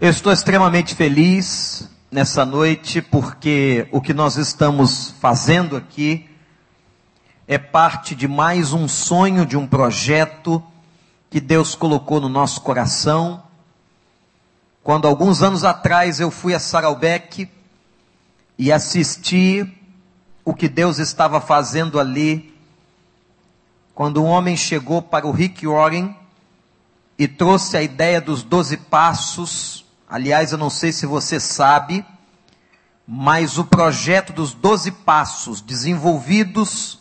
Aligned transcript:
Eu 0.00 0.10
estou 0.10 0.32
extremamente 0.32 0.92
feliz 0.92 1.88
nessa 2.10 2.44
noite 2.44 3.00
porque 3.00 3.86
o 3.92 4.00
que 4.00 4.12
nós 4.12 4.36
estamos 4.36 5.14
fazendo 5.20 5.76
aqui 5.76 6.28
é 7.46 7.58
parte 7.58 8.12
de 8.12 8.26
mais 8.26 8.72
um 8.72 8.88
sonho, 8.88 9.46
de 9.46 9.56
um 9.56 9.68
projeto 9.68 10.60
que 11.30 11.40
Deus 11.40 11.76
colocou 11.76 12.20
no 12.20 12.28
nosso 12.28 12.60
coração. 12.62 13.44
Quando 14.82 15.06
alguns 15.06 15.42
anos 15.44 15.62
atrás 15.62 16.18
eu 16.18 16.28
fui 16.28 16.54
a 16.54 16.58
Saraubeck 16.58 17.48
e 18.58 18.72
assisti 18.72 19.80
o 20.44 20.52
que 20.52 20.68
Deus 20.68 20.98
estava 20.98 21.40
fazendo 21.40 22.00
ali, 22.00 22.52
quando 23.94 24.20
um 24.20 24.26
homem 24.26 24.56
chegou 24.56 25.00
para 25.00 25.24
o 25.24 25.30
Rick 25.30 25.64
Warren 25.68 26.16
e 27.16 27.28
trouxe 27.28 27.76
a 27.76 27.82
ideia 27.82 28.20
dos 28.20 28.42
doze 28.42 28.76
passos 28.76 29.83
Aliás, 30.08 30.52
eu 30.52 30.58
não 30.58 30.70
sei 30.70 30.92
se 30.92 31.06
você 31.06 31.40
sabe, 31.40 32.04
mas 33.06 33.58
o 33.58 33.64
projeto 33.64 34.32
dos 34.32 34.52
12 34.52 34.90
passos 34.90 35.60
desenvolvidos 35.60 37.00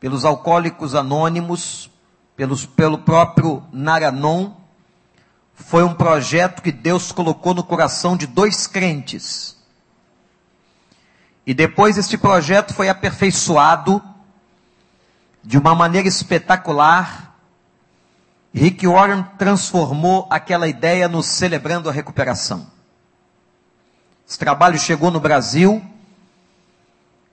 pelos 0.00 0.24
alcoólicos 0.24 0.94
anônimos, 0.94 1.90
pelos, 2.34 2.66
pelo 2.66 2.98
próprio 2.98 3.62
Naranon, 3.72 4.52
foi 5.54 5.82
um 5.82 5.94
projeto 5.94 6.62
que 6.62 6.72
Deus 6.72 7.12
colocou 7.12 7.54
no 7.54 7.64
coração 7.64 8.16
de 8.16 8.26
dois 8.26 8.66
crentes. 8.66 9.56
E 11.46 11.54
depois 11.54 11.96
este 11.96 12.18
projeto 12.18 12.74
foi 12.74 12.88
aperfeiçoado 12.88 14.02
de 15.42 15.56
uma 15.56 15.74
maneira 15.74 16.08
espetacular 16.08 17.35
Rick 18.54 18.86
Warren 18.86 19.24
transformou 19.38 20.26
aquela 20.30 20.66
ideia 20.66 21.08
no 21.08 21.22
Celebrando 21.22 21.88
a 21.88 21.92
Recuperação. 21.92 22.66
Esse 24.28 24.38
trabalho 24.38 24.78
chegou 24.78 25.10
no 25.10 25.20
Brasil 25.20 25.82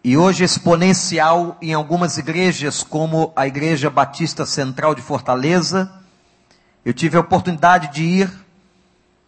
e 0.04 0.18
hoje 0.18 0.44
exponencial 0.44 1.58
em 1.62 1.74
algumas 1.74 2.18
igrejas, 2.18 2.84
como 2.84 3.32
a 3.36 3.48
Igreja 3.48 3.90
Batista 3.90 4.46
Central 4.46 4.94
de 4.94 5.02
Fortaleza. 5.02 5.92
Eu 6.84 6.94
tive 6.94 7.16
a 7.16 7.22
oportunidade 7.22 7.94
de 7.94 8.04
ir 8.04 8.46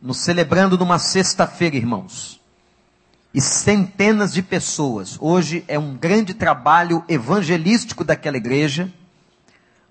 no 0.01 0.13
Celebrando 0.13 0.77
numa 0.77 0.99
sexta-feira, 0.99 1.77
irmãos. 1.77 2.41
E 3.33 3.39
centenas 3.39 4.33
de 4.33 4.43
pessoas. 4.43 5.17
Hoje 5.19 5.63
é 5.67 5.79
um 5.79 5.95
grande 5.95 6.33
trabalho 6.33 7.03
evangelístico 7.07 8.03
daquela 8.03 8.37
igreja, 8.37 8.91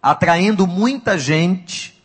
atraindo 0.05 0.66
muita 0.66 1.19
gente 1.19 1.98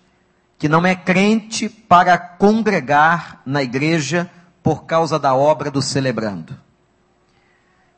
que 0.57 0.69
não 0.69 0.85
é 0.87 0.95
crente 0.95 1.67
para 1.67 2.17
congregar 2.17 3.41
na 3.45 3.61
igreja 3.61 4.31
por 4.63 4.85
causa 4.85 5.19
da 5.19 5.35
obra 5.35 5.69
do 5.69 5.81
celebrando. 5.81 6.57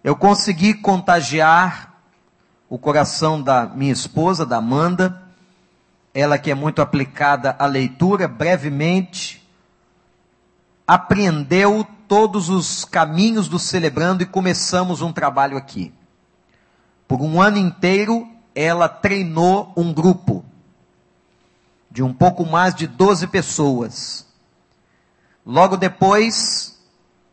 Eu 0.04 0.16
consegui 0.16 0.74
contagiar 0.74 1.94
o 2.68 2.80
coração 2.80 3.40
da 3.40 3.68
minha 3.68 3.94
esposa, 3.94 4.44
da 4.44 4.58
Amanda, 4.58 5.22
ela 6.16 6.40
que 6.40 6.50
é 6.50 6.56
muito 6.56 6.82
aplicada 6.82 7.56
à 7.60 7.68
leitura, 7.68 8.28
brevemente 8.28 9.48
apreendeu 10.88 11.86
todos 12.08 12.50
os 12.50 12.84
caminhos 12.86 13.48
do 13.48 13.60
celebrando 13.60 14.24
e 14.24 14.26
começamos 14.26 15.04
um 15.04 15.14
trabalho 15.14 15.58
aqui. 15.58 15.94
Por 17.08 17.22
um 17.22 17.40
ano 17.40 17.60
inteiro, 17.60 18.28
ela 18.56 18.90
treinou 18.90 19.72
um 19.76 19.94
grupo 19.94 20.44
de 21.90 22.02
um 22.02 22.14
pouco 22.14 22.46
mais 22.46 22.74
de 22.74 22.88
12 22.88 23.28
pessoas. 23.28 24.26
Logo 25.46 25.76
depois, 25.76 26.80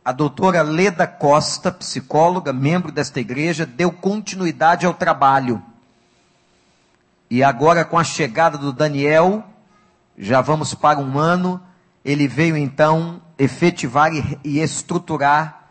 a 0.03 0.11
doutora 0.11 0.61
Leda 0.61 1.07
Costa, 1.07 1.71
psicóloga, 1.71 2.51
membro 2.51 2.91
desta 2.91 3.19
igreja, 3.19 3.65
deu 3.65 3.91
continuidade 3.91 4.85
ao 4.85 4.93
trabalho. 4.93 5.63
E 7.29 7.43
agora, 7.43 7.85
com 7.85 7.97
a 7.97 8.03
chegada 8.03 8.57
do 8.57 8.73
Daniel, 8.73 9.43
já 10.17 10.41
vamos 10.41 10.73
para 10.73 10.99
um 10.99 11.17
ano, 11.17 11.61
ele 12.03 12.27
veio 12.27 12.57
então 12.57 13.21
efetivar 13.37 14.11
e, 14.43 14.59
estruturar 14.59 15.69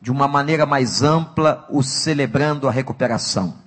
de 0.00 0.10
uma 0.10 0.26
maneira 0.26 0.66
mais 0.66 1.02
ampla 1.02 1.66
o 1.70 1.82
celebrando 1.82 2.66
a 2.66 2.72
recuperação. 2.72 3.63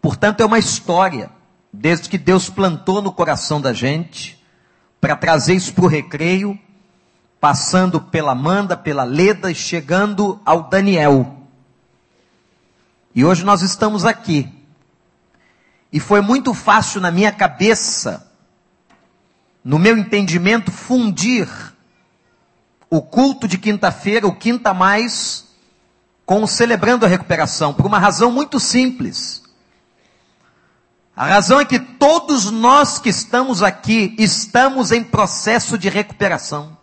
Portanto, 0.00 0.40
é 0.40 0.46
uma 0.46 0.58
história 0.58 1.30
desde 1.72 2.08
que 2.08 2.18
Deus 2.18 2.50
plantou 2.50 3.00
no 3.00 3.12
coração 3.12 3.60
da 3.60 3.72
gente, 3.72 4.40
para 5.00 5.16
trazer 5.16 5.54
isso 5.54 5.72
para 5.72 5.84
o 5.84 5.88
recreio, 5.88 6.58
passando 7.40 8.00
pela 8.00 8.32
Amanda, 8.32 8.76
pela 8.76 9.04
Leda 9.04 9.50
e 9.50 9.54
chegando 9.54 10.40
ao 10.44 10.64
Daniel. 10.64 11.36
E 13.14 13.24
hoje 13.24 13.44
nós 13.44 13.62
estamos 13.62 14.04
aqui. 14.04 14.52
E 15.92 15.98
foi 15.98 16.20
muito 16.20 16.52
fácil 16.52 17.00
na 17.00 17.10
minha 17.10 17.32
cabeça, 17.32 18.30
no 19.64 19.78
meu 19.78 19.96
entendimento, 19.96 20.70
fundir 20.70 21.48
o 22.88 23.00
culto 23.00 23.48
de 23.48 23.56
quinta-feira, 23.56 24.26
o 24.26 24.34
quinta 24.34 24.74
mais, 24.74 25.46
com 26.26 26.42
o 26.42 26.48
celebrando 26.48 27.06
a 27.06 27.08
recuperação, 27.08 27.72
por 27.72 27.86
uma 27.86 27.98
razão 27.98 28.30
muito 28.30 28.60
simples. 28.60 29.42
A 31.16 31.26
razão 31.26 31.60
é 31.60 31.64
que 31.64 31.78
todos 31.78 32.50
nós 32.50 32.98
que 32.98 33.08
estamos 33.08 33.62
aqui 33.62 34.14
estamos 34.18 34.92
em 34.92 35.02
processo 35.04 35.76
de 35.76 35.88
recuperação. 35.88 36.78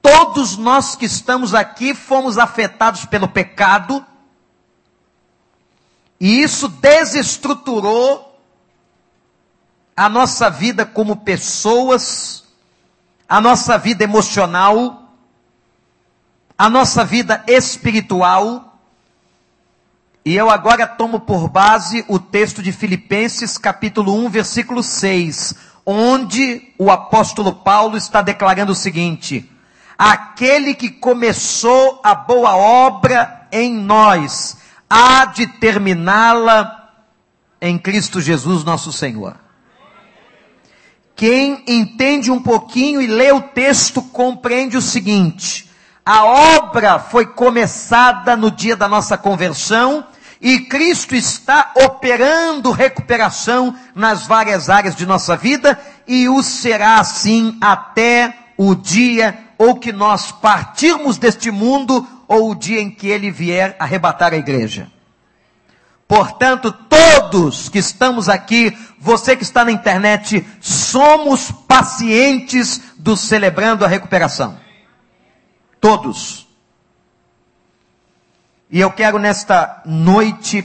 Todos 0.00 0.56
nós 0.56 0.94
que 0.94 1.06
estamos 1.06 1.54
aqui 1.54 1.94
fomos 1.94 2.38
afetados 2.38 3.04
pelo 3.04 3.28
pecado, 3.28 4.04
e 6.20 6.42
isso 6.42 6.68
desestruturou 6.68 8.40
a 9.96 10.08
nossa 10.08 10.48
vida 10.48 10.86
como 10.86 11.16
pessoas, 11.18 12.44
a 13.28 13.40
nossa 13.40 13.76
vida 13.76 14.04
emocional, 14.04 15.12
a 16.56 16.68
nossa 16.70 17.04
vida 17.04 17.44
espiritual, 17.46 18.67
e 20.24 20.36
eu 20.36 20.50
agora 20.50 20.86
tomo 20.86 21.20
por 21.20 21.48
base 21.48 22.04
o 22.08 22.18
texto 22.18 22.62
de 22.62 22.72
Filipenses, 22.72 23.56
capítulo 23.56 24.14
1, 24.26 24.28
versículo 24.28 24.82
6, 24.82 25.54
onde 25.86 26.72
o 26.76 26.90
apóstolo 26.90 27.52
Paulo 27.52 27.96
está 27.96 28.20
declarando 28.20 28.72
o 28.72 28.76
seguinte: 28.76 29.50
Aquele 29.96 30.74
que 30.74 30.90
começou 30.90 32.00
a 32.04 32.14
boa 32.14 32.56
obra 32.56 33.46
em 33.50 33.74
nós, 33.74 34.58
há 34.88 35.24
de 35.24 35.46
terminá-la 35.46 36.92
em 37.60 37.78
Cristo 37.78 38.20
Jesus, 38.20 38.64
nosso 38.64 38.92
Senhor. 38.92 39.36
Quem 41.16 41.64
entende 41.66 42.30
um 42.30 42.40
pouquinho 42.40 43.00
e 43.00 43.06
lê 43.06 43.32
o 43.32 43.40
texto 43.40 44.00
compreende 44.00 44.76
o 44.76 44.82
seguinte: 44.82 45.67
a 46.10 46.24
obra 46.24 46.98
foi 46.98 47.26
começada 47.26 48.34
no 48.34 48.50
dia 48.50 48.74
da 48.74 48.88
nossa 48.88 49.18
conversão 49.18 50.06
e 50.40 50.60
Cristo 50.60 51.14
está 51.14 51.72
operando 51.84 52.70
recuperação 52.70 53.76
nas 53.94 54.26
várias 54.26 54.70
áreas 54.70 54.96
de 54.96 55.04
nossa 55.04 55.36
vida 55.36 55.78
e 56.06 56.26
o 56.26 56.42
será 56.42 56.94
assim 56.98 57.58
até 57.60 58.34
o 58.56 58.74
dia 58.74 59.38
ou 59.58 59.76
que 59.76 59.92
nós 59.92 60.32
partirmos 60.32 61.18
deste 61.18 61.50
mundo 61.50 62.08
ou 62.26 62.52
o 62.52 62.54
dia 62.54 62.80
em 62.80 62.90
que 62.90 63.06
ele 63.06 63.30
vier 63.30 63.76
arrebatar 63.78 64.32
a 64.32 64.38
igreja. 64.38 64.90
Portanto, 66.08 66.72
todos 66.72 67.68
que 67.68 67.80
estamos 67.80 68.30
aqui, 68.30 68.74
você 68.98 69.36
que 69.36 69.42
está 69.42 69.62
na 69.62 69.72
internet, 69.72 70.42
somos 70.58 71.50
pacientes 71.50 72.80
do 72.96 73.14
celebrando 73.14 73.84
a 73.84 73.88
recuperação. 73.88 74.67
Todos. 75.80 76.48
E 78.70 78.80
eu 78.80 78.90
quero 78.90 79.18
nesta 79.18 79.80
noite, 79.86 80.62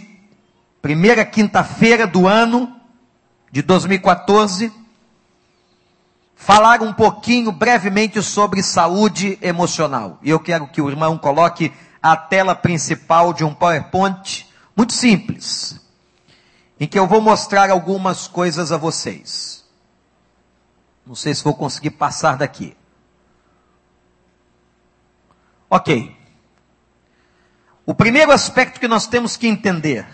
primeira 0.82 1.24
quinta-feira 1.24 2.06
do 2.06 2.28
ano 2.28 2.76
de 3.52 3.62
2014, 3.62 4.74
falar 6.36 6.82
um 6.82 6.92
pouquinho 6.92 7.52
brevemente 7.52 8.22
sobre 8.22 8.62
saúde 8.62 9.38
emocional. 9.42 10.20
E 10.22 10.30
eu 10.30 10.40
quero 10.40 10.68
que 10.68 10.82
o 10.82 10.90
irmão 10.90 11.18
coloque 11.18 11.72
a 12.02 12.18
tela 12.18 12.54
principal 12.54 13.34
de 13.34 13.46
um 13.46 13.54
PowerPoint 13.54 14.46
muito 14.76 14.92
simples, 14.92 15.80
em 16.78 16.86
que 16.86 17.00
eu 17.00 17.08
vou 17.08 17.22
mostrar 17.22 17.70
algumas 17.70 18.28
coisas 18.28 18.74
a 18.74 18.78
vocês. 18.78 19.64
Não 21.06 21.16
sei 21.16 21.34
se 21.34 21.44
vou 21.44 21.54
conseguir 21.54 21.92
passar 21.92 22.36
daqui. 22.36 22.76
Ok. 25.74 26.16
O 27.84 27.96
primeiro 27.96 28.32
aspecto 28.32 28.80
que 28.80 28.88
nós 28.88 29.08
temos 29.08 29.36
que 29.36 29.48
entender 29.48 30.06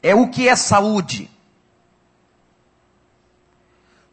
é 0.00 0.14
o 0.14 0.28
que 0.28 0.48
é 0.48 0.54
saúde. 0.54 1.28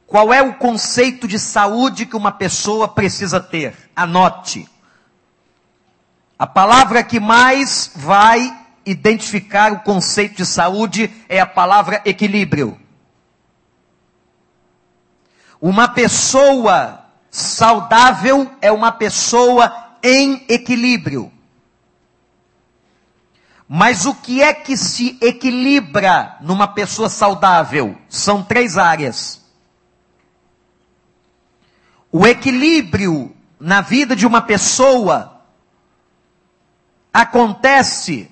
Qual 0.07 0.33
é 0.33 0.42
o 0.42 0.56
conceito 0.56 1.27
de 1.27 1.38
saúde 1.38 2.07
que 2.07 2.15
uma 2.15 2.31
pessoa 2.31 2.88
precisa 2.88 3.39
ter? 3.39 3.92
Anote. 3.95 4.68
A 6.39 6.48
palavra 6.48 7.03
que 7.03 7.19
mais 7.19 7.91
vai 7.95 8.51
identificar 8.83 9.71
o 9.71 9.81
conceito 9.81 10.38
de 10.38 10.45
saúde 10.48 11.13
é 11.30 11.39
a 11.39 11.45
palavra 11.45 12.01
equilíbrio. 12.03 12.80
Uma 15.62 15.88
pessoa 15.88 17.05
saudável 17.36 18.50
é 18.62 18.72
uma 18.72 18.94
pessoa 18.94 19.98
em 20.02 20.46
equilíbrio. 20.48 21.30
Mas 23.68 24.06
o 24.06 24.16
que 24.16 24.42
é 24.42 24.54
que 24.54 24.78
se 24.78 25.18
equilibra 25.20 26.38
numa 26.40 26.66
pessoa 26.66 27.10
saudável? 27.10 27.98
São 28.08 28.42
três 28.42 28.78
áreas. 28.78 29.42
O 32.10 32.26
equilíbrio 32.26 33.36
na 33.60 33.82
vida 33.82 34.16
de 34.16 34.26
uma 34.26 34.42
pessoa 34.42 35.42
acontece 37.12 38.32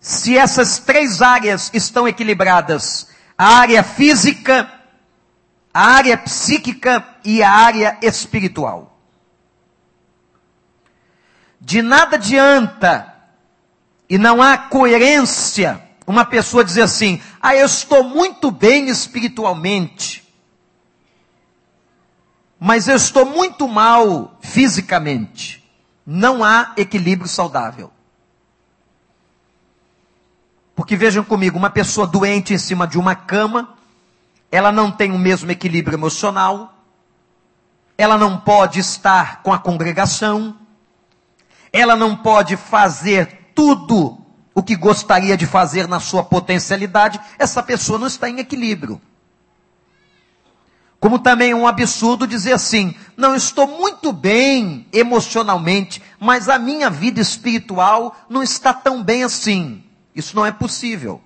se 0.00 0.38
essas 0.38 0.78
três 0.78 1.20
áreas 1.20 1.70
estão 1.74 2.08
equilibradas: 2.08 3.08
a 3.36 3.56
área 3.56 3.82
física, 3.82 4.75
a 5.76 5.88
área 5.88 6.16
psíquica 6.16 7.06
e 7.22 7.42
a 7.42 7.50
área 7.50 7.98
espiritual. 8.00 8.98
De 11.60 11.82
nada 11.82 12.16
adianta 12.16 13.14
e 14.08 14.16
não 14.16 14.40
há 14.40 14.56
coerência 14.56 15.82
uma 16.06 16.24
pessoa 16.24 16.64
dizer 16.64 16.80
assim: 16.80 17.20
"Ah, 17.42 17.54
eu 17.54 17.66
estou 17.66 18.02
muito 18.02 18.50
bem 18.50 18.88
espiritualmente, 18.88 20.26
mas 22.58 22.88
eu 22.88 22.96
estou 22.96 23.26
muito 23.26 23.68
mal 23.68 24.38
fisicamente". 24.40 25.62
Não 26.06 26.42
há 26.42 26.72
equilíbrio 26.78 27.28
saudável. 27.28 27.92
Porque 30.74 30.96
vejam 30.96 31.22
comigo, 31.22 31.58
uma 31.58 31.68
pessoa 31.68 32.06
doente 32.06 32.54
em 32.54 32.58
cima 32.58 32.86
de 32.86 32.98
uma 32.98 33.14
cama, 33.14 33.75
ela 34.50 34.70
não 34.70 34.90
tem 34.90 35.12
o 35.12 35.18
mesmo 35.18 35.50
equilíbrio 35.50 35.96
emocional, 35.96 36.74
ela 37.98 38.16
não 38.16 38.38
pode 38.38 38.78
estar 38.78 39.42
com 39.42 39.52
a 39.52 39.58
congregação, 39.58 40.56
ela 41.72 41.96
não 41.96 42.16
pode 42.16 42.56
fazer 42.56 43.50
tudo 43.54 44.18
o 44.54 44.62
que 44.62 44.76
gostaria 44.76 45.36
de 45.36 45.46
fazer 45.46 45.86
na 45.86 46.00
sua 46.00 46.24
potencialidade, 46.24 47.20
essa 47.38 47.62
pessoa 47.62 47.98
não 47.98 48.06
está 48.06 48.28
em 48.28 48.38
equilíbrio. 48.38 49.00
Como 50.98 51.18
também 51.18 51.50
é 51.50 51.54
um 51.54 51.66
absurdo 51.66 52.26
dizer 52.26 52.52
assim: 52.54 52.94
não 53.16 53.34
estou 53.34 53.66
muito 53.66 54.12
bem 54.12 54.86
emocionalmente, 54.92 56.02
mas 56.18 56.48
a 56.48 56.58
minha 56.58 56.88
vida 56.88 57.20
espiritual 57.20 58.16
não 58.28 58.42
está 58.42 58.72
tão 58.72 59.02
bem 59.02 59.22
assim. 59.22 59.84
Isso 60.14 60.34
não 60.34 60.46
é 60.46 60.50
possível. 60.50 61.20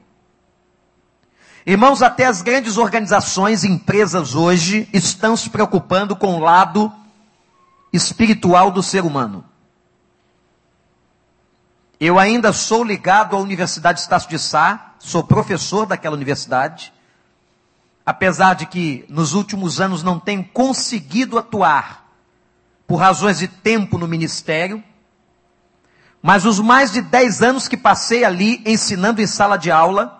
Irmãos, 1.66 2.02
até 2.02 2.24
as 2.24 2.40
grandes 2.40 2.78
organizações, 2.78 3.64
empresas 3.64 4.34
hoje, 4.34 4.88
estão 4.92 5.36
se 5.36 5.50
preocupando 5.50 6.16
com 6.16 6.36
o 6.36 6.40
lado 6.40 6.90
espiritual 7.92 8.70
do 8.70 8.82
ser 8.82 9.04
humano. 9.04 9.44
Eu 12.00 12.18
ainda 12.18 12.50
sou 12.52 12.82
ligado 12.82 13.36
à 13.36 13.38
Universidade 13.38 14.00
Estácio 14.00 14.30
de 14.30 14.38
Sá, 14.38 14.94
sou 14.98 15.22
professor 15.22 15.84
daquela 15.84 16.16
universidade, 16.16 16.94
apesar 18.06 18.54
de 18.54 18.64
que 18.64 19.04
nos 19.10 19.34
últimos 19.34 19.82
anos 19.82 20.02
não 20.02 20.18
tenho 20.18 20.42
conseguido 20.42 21.38
atuar 21.38 22.06
por 22.86 22.96
razões 22.96 23.38
de 23.38 23.48
tempo 23.48 23.98
no 23.98 24.08
ministério, 24.08 24.82
mas 26.22 26.46
os 26.46 26.58
mais 26.58 26.90
de 26.90 27.02
10 27.02 27.42
anos 27.42 27.68
que 27.68 27.76
passei 27.76 28.24
ali 28.24 28.62
ensinando 28.64 29.20
em 29.20 29.26
sala 29.26 29.58
de 29.58 29.70
aula, 29.70 30.19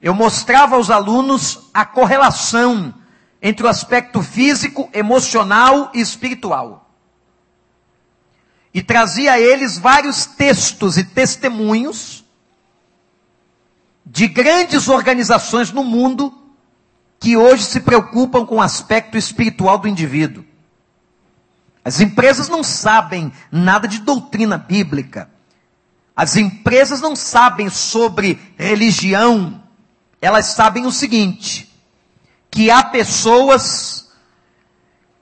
eu 0.00 0.14
mostrava 0.14 0.76
aos 0.76 0.90
alunos 0.90 1.70
a 1.74 1.84
correlação 1.84 2.94
entre 3.42 3.64
o 3.66 3.68
aspecto 3.68 4.22
físico, 4.22 4.88
emocional 4.92 5.90
e 5.94 6.00
espiritual. 6.00 6.90
E 8.72 8.82
trazia 8.82 9.32
a 9.32 9.40
eles 9.40 9.78
vários 9.78 10.26
textos 10.26 10.96
e 10.96 11.04
testemunhos 11.04 12.24
de 14.04 14.26
grandes 14.26 14.88
organizações 14.88 15.70
no 15.70 15.84
mundo 15.84 16.32
que 17.20 17.36
hoje 17.36 17.64
se 17.64 17.80
preocupam 17.80 18.46
com 18.46 18.56
o 18.56 18.62
aspecto 18.62 19.16
espiritual 19.16 19.78
do 19.78 19.88
indivíduo. 19.88 20.44
As 21.84 22.00
empresas 22.00 22.48
não 22.48 22.62
sabem 22.62 23.32
nada 23.50 23.88
de 23.88 24.00
doutrina 24.00 24.56
bíblica. 24.56 25.30
As 26.14 26.36
empresas 26.36 27.00
não 27.00 27.16
sabem 27.16 27.70
sobre 27.70 28.38
religião. 28.56 29.62
Elas 30.20 30.46
sabem 30.46 30.86
o 30.86 30.92
seguinte: 30.92 31.72
que 32.50 32.70
há 32.70 32.82
pessoas 32.82 34.08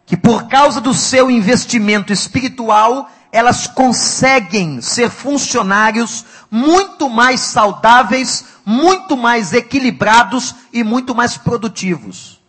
que 0.07 0.17
por 0.17 0.47
causa 0.49 0.81
do 0.81 0.95
seu 0.95 1.29
investimento 1.29 2.13
espiritual, 2.13 3.11
elas 3.33 3.67
conseguem 3.67 4.81
ser 4.81 5.11
funcionários 5.11 6.25
muito 6.49 7.11
mais 7.11 7.41
saudáveis, 7.41 8.45
muito 8.65 9.17
mais 9.17 9.53
equilibrados 9.53 10.55
e 10.73 10.85
muito 10.85 11.15
mais 11.15 11.37
produtivos. 11.37 12.41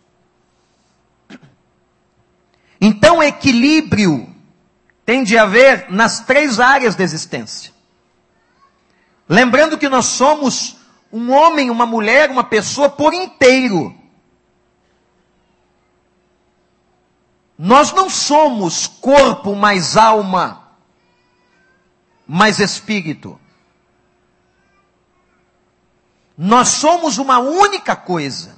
Então, 2.80 3.20
equilíbrio 3.20 4.32
tem 5.04 5.24
de 5.24 5.36
haver 5.36 5.86
nas 5.90 6.20
três 6.20 6.60
áreas 6.60 6.94
da 6.94 7.02
existência. 7.02 7.72
Lembrando 9.28 9.76
que 9.76 9.88
nós 9.88 10.06
somos 10.06 10.77
um 11.12 11.32
homem, 11.32 11.70
uma 11.70 11.86
mulher, 11.86 12.30
uma 12.30 12.44
pessoa 12.44 12.88
por 12.88 13.14
inteiro. 13.14 13.94
Nós 17.58 17.92
não 17.92 18.08
somos 18.08 18.86
corpo 18.86 19.56
mais 19.56 19.96
alma, 19.96 20.68
mais 22.26 22.60
espírito. 22.60 23.40
Nós 26.36 26.68
somos 26.68 27.18
uma 27.18 27.38
única 27.38 27.96
coisa. 27.96 28.56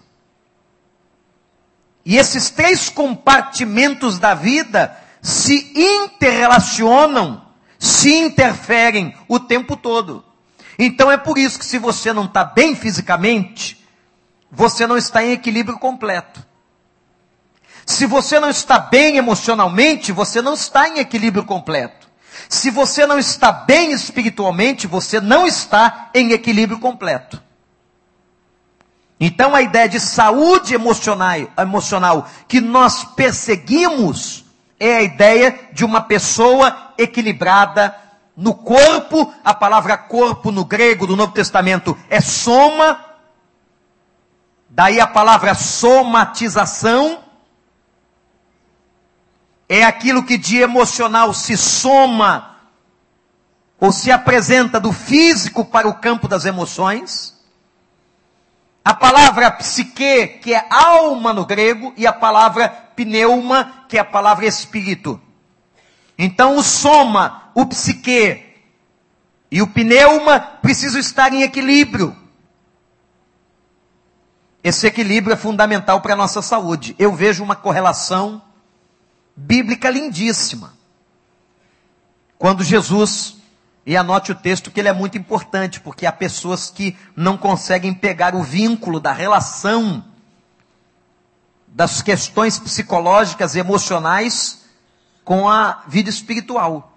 E 2.05 2.17
esses 2.17 2.51
três 2.51 2.91
compartimentos 2.91 4.19
da 4.19 4.35
vida 4.35 4.95
se 5.23 5.73
interrelacionam, 5.75 7.47
se 7.79 8.13
interferem 8.15 9.17
o 9.29 9.41
tempo 9.41 9.77
todo. 9.77 10.25
Então 10.83 11.13
é 11.13 11.19
por 11.19 11.37
isso 11.37 11.59
que 11.59 11.67
se 11.67 11.77
você 11.77 12.11
não 12.11 12.25
está 12.25 12.43
bem 12.43 12.75
fisicamente, 12.75 13.87
você 14.51 14.87
não 14.87 14.97
está 14.97 15.23
em 15.23 15.33
equilíbrio 15.33 15.79
completo. 15.79 16.43
Se 17.85 18.07
você 18.07 18.41
não 18.41 18.49
está 18.49 18.79
bem 18.79 19.19
emocionalmente, 19.19 20.11
você 20.11 20.41
não 20.41 20.55
está 20.55 20.89
em 20.89 20.99
equilíbrio 20.99 21.45
completo. 21.45 22.09
Se 22.49 22.71
você 22.71 23.07
não 23.07 23.19
está 23.19 23.53
bem 23.53 23.93
espiritualmente, 23.93 24.87
você 24.87 25.21
não 25.21 25.47
está 25.47 26.09
em 26.15 26.33
equilíbrio 26.33 26.81
completo. 26.81 27.43
Então 29.21 29.55
a 29.55 29.61
ideia 29.61 29.87
de 29.87 30.01
saúde 30.01 30.73
emocional, 30.73 31.37
emocional 31.59 32.27
que 32.49 32.59
nós 32.59 33.05
perseguimos 33.05 34.47
é 34.79 34.97
a 34.97 35.03
ideia 35.03 35.61
de 35.75 35.85
uma 35.85 36.01
pessoa 36.01 36.95
equilibrada 36.97 37.95
no 38.41 38.55
corpo. 38.55 39.33
A 39.45 39.53
palavra 39.53 39.97
corpo 39.99 40.51
no 40.51 40.65
grego 40.65 41.07
do 41.07 41.15
Novo 41.15 41.33
Testamento 41.33 41.97
é 42.09 42.21
soma. 42.21 43.05
Daí 44.69 44.99
a 44.99 45.07
palavra 45.07 45.55
somatização. 45.55 47.23
É 49.69 49.85
aquilo 49.85 50.25
que 50.25 50.37
de 50.37 50.57
emocional 50.57 51.33
se 51.33 51.57
soma 51.57 52.57
ou 53.79 53.93
se 53.93 54.11
apresenta 54.11 54.81
do 54.81 54.93
físico 54.93 55.65
para 55.65 55.87
o 55.87 55.95
campo 55.95 56.27
das 56.27 56.45
emoções. 56.45 57.39
A 58.85 58.95
palavra 58.95 59.51
psique, 59.53 60.27
que 60.43 60.53
é 60.53 60.67
alma 60.71 61.33
no 61.33 61.47
grego, 61.47 61.93
e 61.97 62.07
a 62.07 62.13
palavra 62.13 62.69
pneuma, 62.97 63.85
que 63.89 63.97
é 63.97 64.01
a 64.01 64.05
palavra 64.05 64.47
espírito. 64.47 65.21
Então 66.19 66.57
o 66.57 66.63
soma, 66.63 67.50
o 67.61 67.67
psique 67.67 68.45
e 69.51 69.61
o 69.61 69.67
pneuma 69.67 70.41
precisam 70.41 71.01
estar 71.01 71.33
em 71.33 71.43
equilíbrio. 71.43 72.17
Esse 74.63 74.87
equilíbrio 74.87 75.35
é 75.35 75.37
fundamental 75.37 76.01
para 76.01 76.15
a 76.15 76.17
nossa 76.17 76.43
saúde. 76.43 76.95
Eu 76.99 77.13
vejo 77.13 77.43
uma 77.43 77.57
correlação 77.57 78.43
bíblica 79.35 79.91
lindíssima. 79.91 80.75
Quando 82.39 82.63
Jesus 82.63 83.37
e 83.85 83.97
anote 83.97 84.33
o 84.33 84.35
texto 84.35 84.71
que 84.71 84.79
ele 84.79 84.89
é 84.89 84.93
muito 84.93 85.17
importante, 85.17 85.81
porque 85.81 86.07
há 86.07 86.13
pessoas 86.13 86.71
que 86.71 86.97
não 87.17 87.37
conseguem 87.37 87.95
pegar 87.95 88.35
o 88.35 88.43
vínculo 88.43 89.01
da 89.01 89.13
relação 89.13 90.05
das 91.67 92.03
questões 92.03 92.59
psicológicas 92.59 93.55
e 93.55 93.59
emocionais 93.59 94.65
com 95.25 95.49
a 95.49 95.83
vida 95.89 96.11
espiritual. 96.11 96.90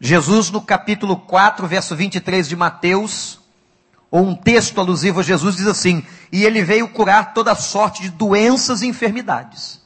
Jesus, 0.00 0.50
no 0.50 0.62
capítulo 0.62 1.14
4, 1.14 1.66
verso 1.66 1.94
23 1.94 2.48
de 2.48 2.56
Mateus, 2.56 3.38
ou 4.10 4.26
um 4.26 4.34
texto 4.34 4.80
alusivo 4.80 5.20
a 5.20 5.22
Jesus, 5.22 5.56
diz 5.56 5.66
assim: 5.66 6.02
E 6.32 6.42
ele 6.42 6.64
veio 6.64 6.88
curar 6.88 7.34
toda 7.34 7.54
sorte 7.54 8.02
de 8.02 8.08
doenças 8.08 8.80
e 8.80 8.86
enfermidades. 8.86 9.78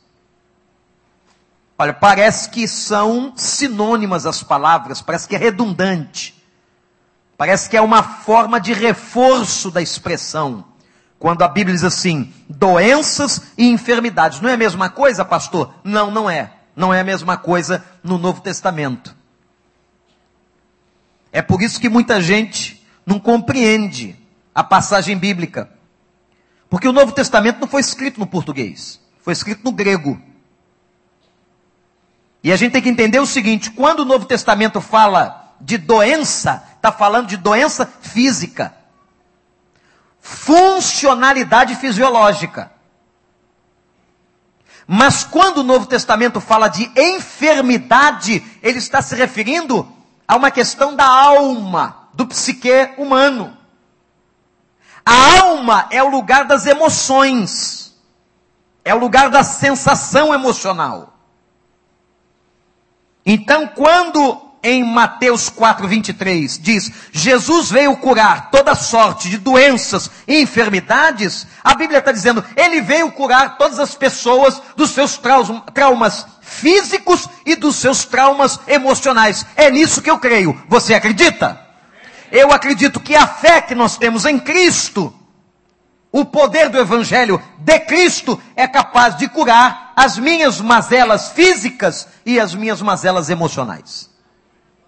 Olha, 1.76 1.92
parece 1.92 2.49
que 2.49 2.68
são 2.68 3.33
sinônimas 3.37 4.25
as 4.25 4.40
palavras, 4.40 5.02
parece 5.02 5.26
que 5.26 5.35
é 5.35 5.38
redundante. 5.38 6.33
Parece 7.37 7.68
que 7.68 7.76
é 7.76 7.80
uma 7.80 8.00
forma 8.00 8.61
de 8.61 8.73
reforço 8.73 9.68
da 9.68 9.83
expressão. 9.83 10.64
Quando 11.18 11.42
a 11.42 11.49
Bíblia 11.49 11.75
diz 11.75 11.83
assim, 11.83 12.33
doenças 12.49 13.42
e 13.59 13.68
enfermidades. 13.68 14.40
Não 14.40 14.49
é 14.49 14.54
a 14.54 14.59
mesma 14.59 14.88
coisa, 14.88 15.25
pastor? 15.25 15.75
Não, 15.83 16.12
não 16.12 16.30
é. 16.30 16.52
Não 16.76 16.94
é 16.94 17.00
a 17.00 17.04
mesma 17.04 17.37
coisa 17.37 17.85
no 18.04 18.18
Novo 18.18 18.40
Testamento. 18.40 19.16
É 21.35 21.43
por 21.43 21.61
isso 21.61 21.81
que 21.81 21.88
muita 21.88 22.23
gente 22.23 22.81
não 23.05 23.19
compreende 23.19 24.14
a 24.55 24.62
passagem 24.62 25.19
bíblica. 25.19 25.69
Porque 26.71 26.87
o 26.87 26.93
Novo 26.93 27.11
Testamento 27.11 27.59
não 27.59 27.67
foi 27.67 27.81
escrito 27.81 28.21
no 28.21 28.26
português, 28.26 29.00
foi 29.21 29.33
escrito 29.33 29.64
no 29.64 29.73
grego. 29.73 30.23
E 32.41 32.53
a 32.53 32.57
gente 32.57 32.71
tem 32.71 32.81
que 32.81 32.88
entender 32.88 33.19
o 33.19 33.26
seguinte: 33.26 33.73
quando 33.73 34.00
o 34.00 34.05
Novo 34.05 34.26
Testamento 34.26 34.81
fala 34.81 35.57
de 35.61 35.76
doença, 35.76 36.62
está 36.76 36.93
falando 36.93 37.26
de 37.26 37.37
doença 37.37 37.85
física, 37.85 38.73
funcionalidade 40.21 41.75
fisiológica. 41.75 42.71
Mas 44.87 45.25
quando 45.25 45.59
o 45.59 45.64
Novo 45.64 45.87
Testamento 45.87 46.41
fala 46.41 46.69
de 46.69 46.88
enfermidade, 46.97 48.41
ele 48.62 48.79
está 48.79 49.03
se 49.03 49.17
referindo 49.17 49.94
a 50.26 50.37
uma 50.37 50.50
questão 50.50 50.95
da 50.97 51.07
alma, 51.07 52.09
do 52.14 52.26
psique 52.26 52.90
humano. 52.97 53.57
A 55.04 55.40
alma 55.40 55.87
é 55.90 56.02
o 56.02 56.09
lugar 56.09 56.45
das 56.47 56.66
emoções, 56.66 57.95
é 58.85 58.95
o 58.95 58.99
lugar 58.99 59.28
da 59.28 59.45
sensação 59.45 60.33
emocional. 60.33 61.14
Então, 63.26 63.66
quando 63.69 64.45
em 64.62 64.83
Mateus 64.83 65.50
4:23 65.50 66.59
diz: 66.59 66.90
Jesus 67.12 67.71
veio 67.71 67.95
curar 67.99 68.50
toda 68.50 68.75
sorte 68.75 69.28
de 69.28 69.37
doenças 69.37 70.11
e 70.26 70.40
enfermidades, 70.40 71.47
a 71.62 71.75
Bíblia 71.75 71.99
está 71.99 72.11
dizendo: 72.11 72.43
Ele 72.57 72.81
veio 72.81 73.12
curar 73.12 73.59
todas 73.59 73.78
as 73.78 73.95
pessoas 73.95 74.61
dos 74.75 74.90
seus 74.90 75.21
traumas 75.75 76.26
físicos 76.55 77.29
e 77.45 77.57
dos 77.57 77.77
seus 77.77 78.05
traumas 78.05 78.59
emocionais. 78.67 79.45
É 79.57 79.71
nisso 79.71 80.01
que 80.01 80.11
eu 80.11 80.19
creio. 80.19 80.61
Você 80.69 80.95
acredita? 80.95 81.61
Eu 82.31 82.53
acredito 82.53 83.01
que 83.01 83.15
a 83.15 83.27
fé 83.27 83.61
que 83.61 83.75
nós 83.75 83.97
temos 83.97 84.25
em 84.25 84.39
Cristo, 84.39 85.15
o 86.11 86.25
poder 86.25 86.69
do 86.69 86.79
Evangelho 86.79 87.43
de 87.59 87.79
Cristo, 87.81 88.41
é 88.57 88.67
capaz 88.67 89.17
de 89.17 89.29
curar 89.29 89.93
as 89.97 90.19
minhas 90.19 90.61
mazelas 90.61 91.31
físicas 91.31 92.09
e 92.25 92.41
as 92.41 92.55
minhas 92.55 92.81
mazelas 92.81 93.31
emocionais. 93.31 94.11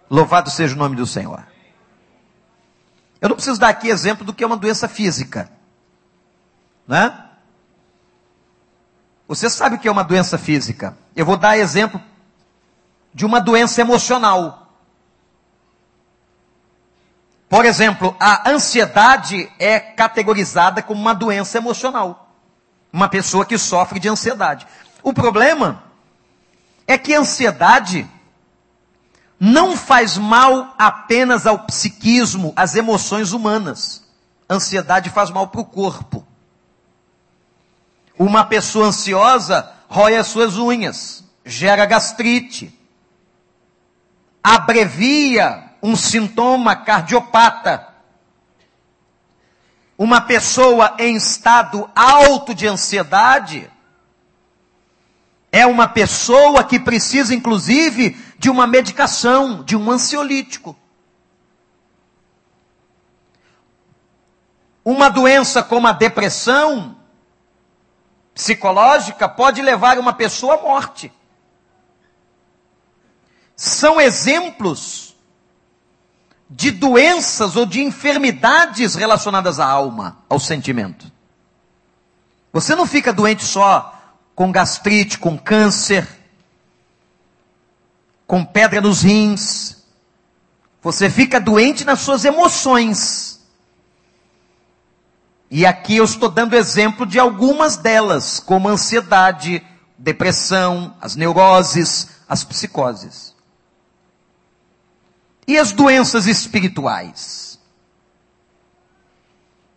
Louvado 0.08 0.50
seja 0.50 0.74
o 0.74 0.78
nome 0.78 0.96
do 0.96 1.06
Senhor. 1.06 1.44
Eu 3.20 3.28
não 3.28 3.36
preciso 3.36 3.58
dar 3.58 3.68
aqui 3.68 3.88
exemplo 3.88 4.24
do 4.24 4.32
que 4.32 4.44
é 4.44 4.46
uma 4.46 4.56
doença 4.56 4.88
física. 4.88 5.50
Né? 6.86 7.25
Você 9.28 9.50
sabe 9.50 9.76
o 9.76 9.78
que 9.78 9.88
é 9.88 9.90
uma 9.90 10.04
doença 10.04 10.38
física. 10.38 10.96
Eu 11.14 11.26
vou 11.26 11.36
dar 11.36 11.58
exemplo 11.58 12.00
de 13.12 13.26
uma 13.26 13.40
doença 13.40 13.80
emocional. 13.80 14.70
Por 17.48 17.64
exemplo, 17.64 18.14
a 18.20 18.50
ansiedade 18.50 19.50
é 19.58 19.78
categorizada 19.78 20.82
como 20.82 21.00
uma 21.00 21.14
doença 21.14 21.58
emocional. 21.58 22.30
Uma 22.92 23.08
pessoa 23.08 23.44
que 23.44 23.58
sofre 23.58 23.98
de 23.98 24.08
ansiedade. 24.08 24.66
O 25.02 25.12
problema 25.12 25.82
é 26.86 26.96
que 26.96 27.14
a 27.14 27.20
ansiedade 27.20 28.08
não 29.38 29.76
faz 29.76 30.16
mal 30.16 30.74
apenas 30.78 31.46
ao 31.46 31.60
psiquismo, 31.60 32.52
às 32.56 32.74
emoções 32.74 33.32
humanas. 33.32 34.04
A 34.48 34.54
ansiedade 34.54 35.10
faz 35.10 35.30
mal 35.30 35.48
para 35.48 35.60
o 35.60 35.64
corpo. 35.64 36.26
Uma 38.18 38.44
pessoa 38.44 38.86
ansiosa 38.86 39.72
rói 39.88 40.16
as 40.16 40.26
suas 40.26 40.56
unhas, 40.56 41.24
gera 41.44 41.84
gastrite, 41.86 42.76
abrevia 44.42 45.72
um 45.82 45.94
sintoma 45.94 46.74
cardiopata. 46.76 47.94
Uma 49.98 50.20
pessoa 50.20 50.94
em 50.98 51.16
estado 51.16 51.90
alto 51.94 52.54
de 52.54 52.66
ansiedade 52.66 53.70
é 55.50 55.66
uma 55.66 55.88
pessoa 55.88 56.62
que 56.64 56.78
precisa, 56.78 57.34
inclusive, 57.34 58.16
de 58.38 58.50
uma 58.50 58.66
medicação, 58.66 59.62
de 59.62 59.74
um 59.74 59.90
ansiolítico. 59.90 60.76
Uma 64.84 65.08
doença 65.08 65.62
como 65.62 65.86
a 65.86 65.92
depressão 65.92 66.96
psicológica 68.36 69.26
pode 69.26 69.62
levar 69.62 69.98
uma 69.98 70.12
pessoa 70.12 70.56
à 70.56 70.62
morte. 70.62 71.10
São 73.56 73.98
exemplos 73.98 75.16
de 76.48 76.70
doenças 76.70 77.56
ou 77.56 77.64
de 77.64 77.82
enfermidades 77.82 78.94
relacionadas 78.94 79.58
à 79.58 79.66
alma, 79.66 80.18
ao 80.28 80.38
sentimento. 80.38 81.10
Você 82.52 82.74
não 82.74 82.86
fica 82.86 83.10
doente 83.10 83.42
só 83.42 83.98
com 84.34 84.52
gastrite, 84.52 85.18
com 85.18 85.38
câncer, 85.38 86.06
com 88.26 88.44
pedra 88.44 88.82
nos 88.82 89.00
rins. 89.00 89.82
Você 90.82 91.08
fica 91.08 91.40
doente 91.40 91.86
nas 91.86 92.00
suas 92.00 92.26
emoções. 92.26 93.35
E 95.50 95.64
aqui 95.64 95.96
eu 95.96 96.04
estou 96.04 96.28
dando 96.28 96.56
exemplo 96.56 97.06
de 97.06 97.18
algumas 97.18 97.76
delas, 97.76 98.40
como 98.40 98.68
ansiedade, 98.68 99.64
depressão, 99.96 100.94
as 101.00 101.14
neuroses, 101.14 102.08
as 102.28 102.42
psicoses. 102.42 103.34
E 105.46 105.56
as 105.56 105.70
doenças 105.70 106.26
espirituais? 106.26 107.60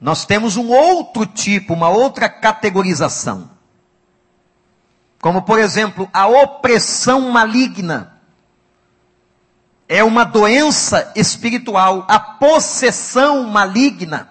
Nós 0.02 0.26
temos 0.26 0.58
um 0.58 0.70
outro 0.70 1.26
tipo, 1.26 1.74
uma 1.74 1.90
outra 1.90 2.28
categorização. 2.28 3.52
Como, 5.22 5.42
por 5.42 5.60
exemplo, 5.60 6.10
a 6.14 6.28
opressão 6.28 7.30
maligna 7.30 8.18
é 9.88 10.04
uma 10.04 10.24
doença 10.24 11.12
espiritual, 11.16 12.06
a 12.08 12.20
possessão 12.20 13.44
maligna, 13.44 14.30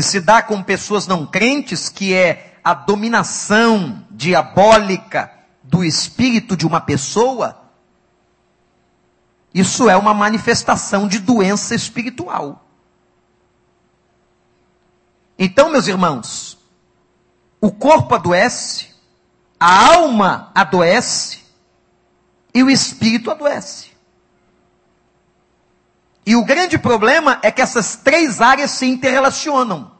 que 0.00 0.06
se 0.06 0.18
dá 0.18 0.42
com 0.42 0.62
pessoas 0.62 1.06
não 1.06 1.26
crentes, 1.26 1.90
que 1.90 2.14
é 2.14 2.58
a 2.64 2.72
dominação 2.72 4.02
diabólica 4.10 5.30
do 5.62 5.84
espírito 5.84 6.56
de 6.56 6.66
uma 6.66 6.80
pessoa, 6.80 7.70
isso 9.52 9.90
é 9.90 9.96
uma 9.98 10.14
manifestação 10.14 11.06
de 11.06 11.18
doença 11.18 11.74
espiritual. 11.74 12.64
Então, 15.38 15.68
meus 15.68 15.86
irmãos, 15.86 16.56
o 17.60 17.70
corpo 17.70 18.14
adoece, 18.14 18.94
a 19.60 19.96
alma 19.96 20.50
adoece, 20.54 21.40
e 22.54 22.62
o 22.62 22.70
espírito 22.70 23.30
adoece. 23.30 23.90
E 26.30 26.36
o 26.36 26.44
grande 26.44 26.78
problema 26.78 27.40
é 27.42 27.50
que 27.50 27.60
essas 27.60 27.96
três 27.96 28.40
áreas 28.40 28.70
se 28.70 28.86
interrelacionam. 28.86 29.90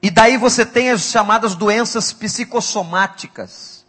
E 0.00 0.08
daí 0.08 0.36
você 0.36 0.64
tem 0.64 0.88
as 0.88 1.00
chamadas 1.00 1.56
doenças 1.56 2.12
psicossomáticas. 2.12 3.84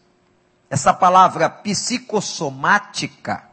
Essa 0.71 0.91
palavra 0.91 1.51
psicossomática 1.51 3.47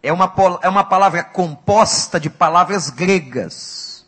é 0.00 0.12
uma, 0.12 0.32
é 0.62 0.68
uma 0.68 0.84
palavra 0.84 1.24
composta 1.24 2.20
de 2.20 2.30
palavras 2.30 2.88
gregas. 2.88 4.06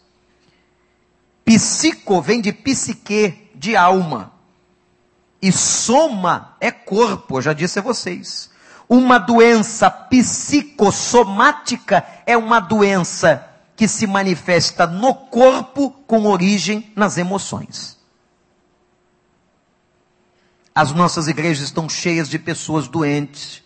Psico 1.45 2.23
vem 2.23 2.41
de 2.41 2.53
psique, 2.53 3.51
de 3.57 3.75
alma. 3.75 4.33
E 5.43 5.51
soma 5.51 6.57
é 6.61 6.71
corpo, 6.71 7.39
eu 7.39 7.43
já 7.43 7.53
disse 7.53 7.81
a 7.81 7.83
vocês. 7.83 8.57
Uma 8.89 9.19
doença 9.19 9.91
psicossomática 9.91 12.07
é 12.25 12.35
uma 12.37 12.59
doença 12.59 13.47
que 13.77 13.87
se 13.87 14.07
manifesta 14.07 14.87
no 14.87 15.15
corpo 15.15 15.91
com 16.07 16.25
origem 16.27 16.91
nas 16.97 17.19
emoções. 17.19 17.99
As 20.75 20.93
nossas 20.93 21.29
igrejas 21.29 21.65
estão 21.65 21.87
cheias 21.89 22.29
de 22.29 22.39
pessoas 22.39 22.89
doentes 22.89 23.63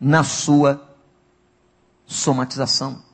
na 0.00 0.24
sua 0.24 0.88
somatização. 2.06 3.04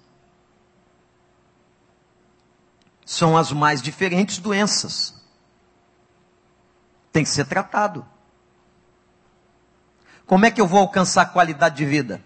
São 3.05 3.37
as 3.37 3.53
mais 3.53 3.83
diferentes 3.83 4.39
doenças. 4.39 5.15
Tem 7.13 7.23
que 7.23 7.31
ser 7.31 7.45
tratado. 7.45 8.07
Como 10.27 10.45
é 10.45 10.51
que 10.51 10.61
eu 10.61 10.67
vou 10.67 10.81
alcançar 10.81 11.27
qualidade 11.27 11.77
de 11.77 11.85
vida? 11.85 12.21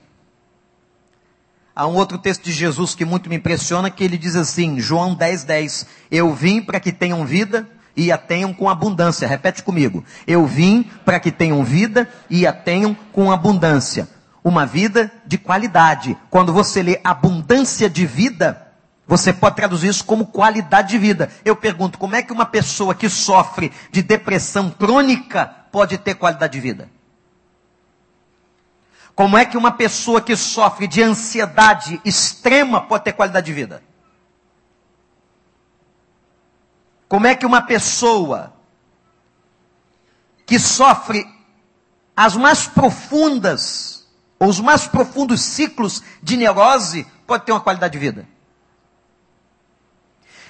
Há 1.77 1.87
um 1.87 1.95
outro 1.95 2.17
texto 2.17 2.45
de 2.45 2.53
Jesus 2.53 2.95
que 2.95 3.05
muito 3.05 3.29
me 3.29 3.37
impressiona, 3.37 3.91
que 3.91 4.03
ele 4.03 4.17
diz 4.17 4.37
assim, 4.37 4.81
João 4.81 5.15
10, 5.15 5.45
10, 5.45 5.87
eu 6.11 6.33
vim 6.35 6.63
para 6.63 6.81
que 6.81 6.93
tenham 6.93 7.25
vida 7.27 7.69
e 7.95 8.11
a 8.11 8.17
tenham 8.17 8.55
com 8.55 8.71
abundância. 8.71 9.29
Repete 9.29 9.63
comigo. 9.63 10.03
Eu 10.27 10.47
vim 10.47 10.91
para 11.05 11.21
que 11.21 11.31
tenham 11.31 11.63
vida 11.63 12.09
e 12.31 12.47
a 12.47 12.53
tenham 12.55 12.97
com 13.13 13.31
abundância. 13.31 14.09
Uma 14.43 14.65
vida 14.65 15.13
de 15.27 15.37
qualidade. 15.37 16.17
Quando 16.31 16.55
você 16.55 16.83
lê 16.83 16.99
abundância 17.05 17.91
de 17.91 18.07
vida, 18.07 18.67
você 19.07 19.31
pode 19.31 19.57
traduzir 19.57 19.89
isso 19.89 20.05
como 20.05 20.27
qualidade 20.27 20.89
de 20.89 20.99
vida. 20.99 21.29
Eu 21.45 21.55
pergunto, 21.55 21.99
como 21.99 22.17
é 22.17 22.23
que 22.23 22.33
uma 22.33 22.47
pessoa 22.47 22.95
que 22.95 23.11
sofre 23.11 23.71
de 23.93 24.03
depressão 24.03 24.71
crônica 24.71 25.45
pode 25.71 25.99
ter 25.99 26.15
qualidade 26.15 26.55
de 26.55 26.61
vida? 26.61 27.00
Como 29.21 29.37
é 29.37 29.45
que 29.45 29.59
uma 29.59 29.71
pessoa 29.71 30.23
que 30.23 30.35
sofre 30.35 30.87
de 30.87 31.03
ansiedade 31.03 32.01
extrema 32.07 32.81
pode 32.81 33.05
ter 33.05 33.13
qualidade 33.13 33.45
de 33.45 33.53
vida? 33.53 33.83
Como 37.07 37.27
é 37.27 37.35
que 37.35 37.45
uma 37.45 37.61
pessoa 37.61 38.55
que 40.47 40.59
sofre 40.59 41.23
as 42.17 42.35
mais 42.35 42.67
profundas, 42.67 44.09
ou 44.39 44.49
os 44.49 44.59
mais 44.59 44.87
profundos 44.87 45.43
ciclos 45.43 46.03
de 46.23 46.39
neurose, 46.39 47.07
pode 47.27 47.45
ter 47.45 47.53
uma 47.53 47.61
qualidade 47.61 47.93
de 47.93 47.99
vida? 47.99 48.27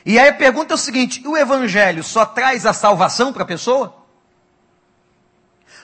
E 0.06 0.16
aí 0.16 0.28
a 0.28 0.34
pergunta 0.34 0.74
é 0.74 0.76
o 0.76 0.78
seguinte: 0.78 1.26
o 1.26 1.36
Evangelho 1.36 2.04
só 2.04 2.24
traz 2.24 2.64
a 2.64 2.72
salvação 2.72 3.32
para 3.32 3.42
a 3.42 3.46
pessoa? 3.46 3.99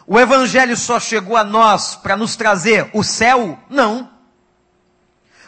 O 0.06 0.20
Evangelho 0.20 0.76
só 0.76 1.00
chegou 1.00 1.36
a 1.36 1.42
nós 1.42 1.96
para 1.96 2.16
nos 2.16 2.36
trazer 2.36 2.88
o 2.92 3.02
céu? 3.02 3.58
Não. 3.68 4.08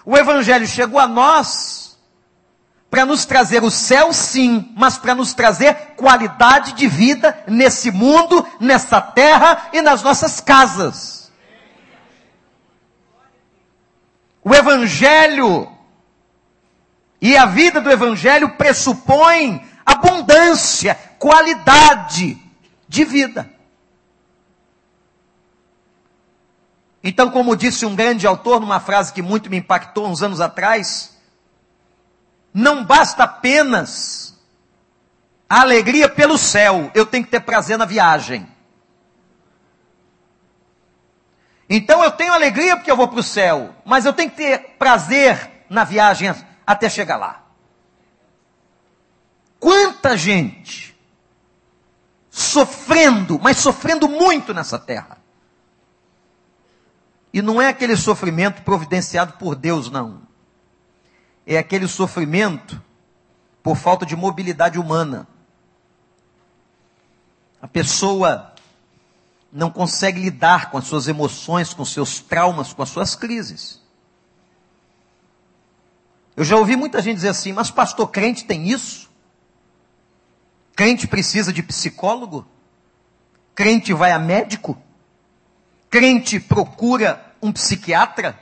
O 0.05 0.17
Evangelho 0.17 0.67
chegou 0.67 0.99
a 0.99 1.07
nós 1.07 1.97
para 2.91 3.05
nos 3.05 3.25
trazer 3.25 3.63
o 3.63 3.71
céu, 3.71 4.13
sim, 4.13 4.73
mas 4.75 4.99
para 4.99 5.15
nos 5.15 5.35
trazer 5.35 5.75
qualidade 5.95 6.73
de 6.73 6.89
vida 6.89 7.39
nesse 7.47 7.91
mundo, 7.91 8.45
nessa 8.59 9.01
terra 9.01 9.69
e 9.73 9.83
nas 9.83 10.03
nossas 10.03 10.41
casas. 10.41 11.31
O 14.43 14.55
Evangelho 14.55 15.71
e 17.21 17.37
a 17.37 17.47
vida 17.47 17.81
do 17.81 17.91
Evangelho 17.91 18.57
pressupõe 18.57 19.63
abundância, 19.85 20.99
qualidade 21.19 22.39
de 22.89 23.05
vida. 23.05 23.58
Então, 27.09 27.31
como 27.31 27.57
disse 27.57 27.87
um 27.87 27.97
grande 27.97 28.27
autor 28.27 28.61
numa 28.61 28.79
frase 28.79 29.15
que 29.15 29.23
muito 29.23 29.49
me 29.49 29.57
impactou 29.57 30.07
uns 30.07 30.23
anos 30.23 30.43
atrás, 30.43 31.19
não 32.53 32.85
basta 32.85 33.25
apenas 33.25 34.39
a 35.49 35.63
alegria 35.63 36.07
pelo 36.07 36.37
céu, 36.37 36.91
eu 36.95 37.07
tenho 37.07 37.25
que 37.25 37.31
ter 37.31 37.41
prazer 37.41 37.79
na 37.79 37.87
viagem. 37.87 38.47
Então 41.67 42.05
eu 42.05 42.11
tenho 42.11 42.35
alegria 42.35 42.77
porque 42.77 42.91
eu 42.91 42.97
vou 42.97 43.09
para 43.09 43.21
o 43.21 43.23
céu, 43.23 43.75
mas 43.87 44.05
eu 44.05 44.13
tenho 44.13 44.31
que 44.31 44.37
ter 44.37 44.77
prazer 44.79 45.65
na 45.71 45.85
viagem 45.85 46.35
até 46.67 46.91
chegar 46.91 47.17
lá. 47.17 47.43
Quanta 49.59 50.15
gente 50.15 50.95
sofrendo, 52.29 53.41
mas 53.43 53.57
sofrendo 53.57 54.07
muito 54.11 54.53
nessa 54.53 54.79
terra. 54.79 55.18
E 57.33 57.43
não 57.43 57.61
é 57.61 57.69
aquele 57.69 57.97
sofrimento 57.97 58.63
providenciado 58.63 59.35
por 59.35 59.55
Deus, 59.55 59.91
não. 59.91 60.23
É 61.47 61.59
aquele 61.59 61.87
sofrimento 61.87 62.83
por 63.63 63.77
falta 63.77 64.07
de 64.07 64.17
mobilidade 64.17 64.79
humana. 64.79 65.27
A 67.61 67.69
pessoa 67.69 68.53
não 69.53 69.71
consegue 69.71 70.21
lidar 70.21 70.71
com 70.71 70.79
as 70.79 70.85
suas 70.87 71.09
emoções, 71.09 71.75
com 71.75 71.85
seus 71.85 72.21
traumas, 72.21 72.73
com 72.73 72.83
as 72.83 72.89
suas 72.89 73.15
crises. 73.15 73.83
Eu 76.37 76.45
já 76.45 76.57
ouvi 76.57 76.77
muita 76.77 77.03
gente 77.03 77.17
dizer 77.17 77.31
assim, 77.31 77.53
mas 77.53 77.71
pastor, 77.71 78.09
crente 78.09 78.45
tem 78.45 78.69
isso? 78.69 79.09
Crente 80.77 81.09
precisa 81.09 81.53
de 81.53 81.63
psicólogo? 81.63 82.47
Crente 83.55 83.93
vai 83.93 84.13
a 84.13 84.19
médico? 84.19 84.81
Crente 85.91 86.39
procura 86.41 87.35
um 87.41 87.53
psiquiatra? 87.53 88.39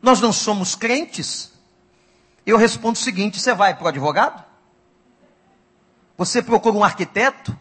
Nós 0.00 0.20
não 0.20 0.32
somos 0.32 0.74
crentes? 0.74 1.52
Eu 2.44 2.56
respondo 2.56 2.98
o 2.98 3.02
seguinte: 3.02 3.40
você 3.40 3.54
vai 3.54 3.74
para 3.74 3.84
o 3.84 3.88
advogado? 3.88 4.44
Você 6.16 6.40
procura 6.42 6.76
um 6.76 6.84
arquiteto? 6.84 7.58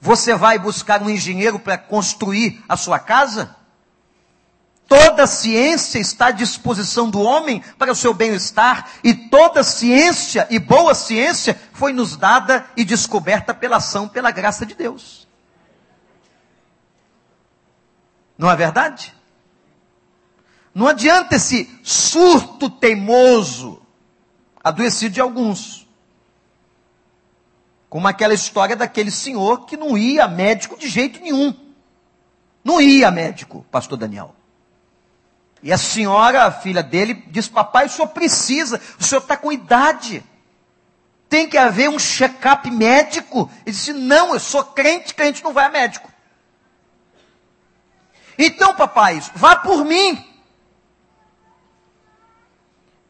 Você 0.00 0.34
vai 0.34 0.58
buscar 0.58 1.02
um 1.02 1.10
engenheiro 1.10 1.58
para 1.58 1.76
construir 1.76 2.62
a 2.68 2.76
sua 2.76 2.98
casa? 2.98 3.54
Toda 4.88 5.24
ciência 5.24 6.00
está 6.00 6.26
à 6.26 6.30
disposição 6.32 7.08
do 7.08 7.20
homem 7.20 7.62
para 7.78 7.92
o 7.92 7.94
seu 7.94 8.12
bem-estar, 8.12 8.90
e 9.04 9.14
toda 9.14 9.62
ciência 9.62 10.48
e 10.50 10.58
boa 10.58 10.96
ciência 10.96 11.60
foi 11.72 11.92
nos 11.92 12.16
dada 12.16 12.66
e 12.76 12.84
descoberta 12.84 13.54
pela 13.54 13.76
ação, 13.76 14.08
pela 14.08 14.32
graça 14.32 14.66
de 14.66 14.74
Deus. 14.74 15.28
Não 18.40 18.50
é 18.50 18.56
verdade? 18.56 19.14
Não 20.74 20.88
adianta 20.88 21.36
esse 21.36 21.78
surto 21.82 22.70
teimoso, 22.70 23.82
adoecido 24.64 25.12
de 25.12 25.20
alguns. 25.20 25.86
Como 27.90 28.08
aquela 28.08 28.32
história 28.32 28.74
daquele 28.74 29.10
senhor 29.10 29.66
que 29.66 29.76
não 29.76 29.98
ia 29.98 30.26
médico 30.26 30.78
de 30.78 30.88
jeito 30.88 31.20
nenhum. 31.20 31.54
Não 32.64 32.80
ia 32.80 33.10
médico, 33.10 33.66
pastor 33.70 33.98
Daniel. 33.98 34.34
E 35.62 35.70
a 35.70 35.76
senhora, 35.76 36.44
a 36.44 36.50
filha 36.50 36.82
dele, 36.82 37.22
diz: 37.26 37.46
Papai, 37.46 37.84
o 37.84 37.90
senhor 37.90 38.08
precisa, 38.08 38.80
o 38.98 39.04
senhor 39.04 39.20
está 39.20 39.36
com 39.36 39.52
idade. 39.52 40.24
Tem 41.28 41.46
que 41.46 41.58
haver 41.58 41.90
um 41.90 41.98
check-up 41.98 42.70
médico. 42.70 43.50
Ele 43.66 43.76
disse: 43.76 43.92
Não, 43.92 44.32
eu 44.32 44.40
sou 44.40 44.64
crente, 44.64 45.14
crente 45.14 45.44
não 45.44 45.52
vai 45.52 45.66
a 45.66 45.70
médico. 45.70 46.09
Então, 48.42 48.74
papai, 48.74 49.22
vá 49.34 49.54
por 49.54 49.84
mim. 49.84 50.26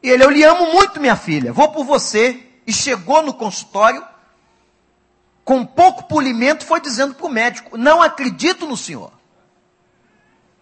E 0.03 0.09
ele, 0.09 0.25
eu 0.25 0.29
lhe 0.29 0.43
amo 0.43 0.73
muito, 0.73 0.99
minha 0.99 1.15
filha, 1.15 1.53
vou 1.53 1.71
por 1.71 1.85
você. 1.85 2.47
E 2.67 2.73
chegou 2.73 3.23
no 3.23 3.33
consultório, 3.33 4.05
com 5.43 5.65
pouco 5.65 6.03
polimento, 6.03 6.65
foi 6.65 6.81
dizendo 6.81 7.15
para 7.15 7.25
o 7.25 7.29
médico: 7.29 7.77
Não 7.77 8.01
acredito 8.01 8.67
no 8.67 8.75
senhor. 8.75 9.13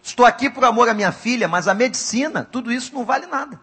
Estou 0.00 0.24
aqui 0.24 0.48
por 0.48 0.64
amor 0.64 0.88
à 0.88 0.94
minha 0.94 1.10
filha, 1.10 1.48
mas 1.48 1.66
a 1.66 1.74
medicina, 1.74 2.44
tudo 2.44 2.70
isso 2.70 2.94
não 2.94 3.04
vale 3.04 3.26
nada. 3.26 3.60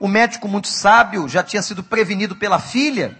O 0.00 0.08
médico, 0.08 0.48
muito 0.48 0.68
sábio, 0.68 1.28
já 1.28 1.42
tinha 1.42 1.62
sido 1.62 1.84
prevenido 1.84 2.34
pela 2.34 2.58
filha, 2.58 3.18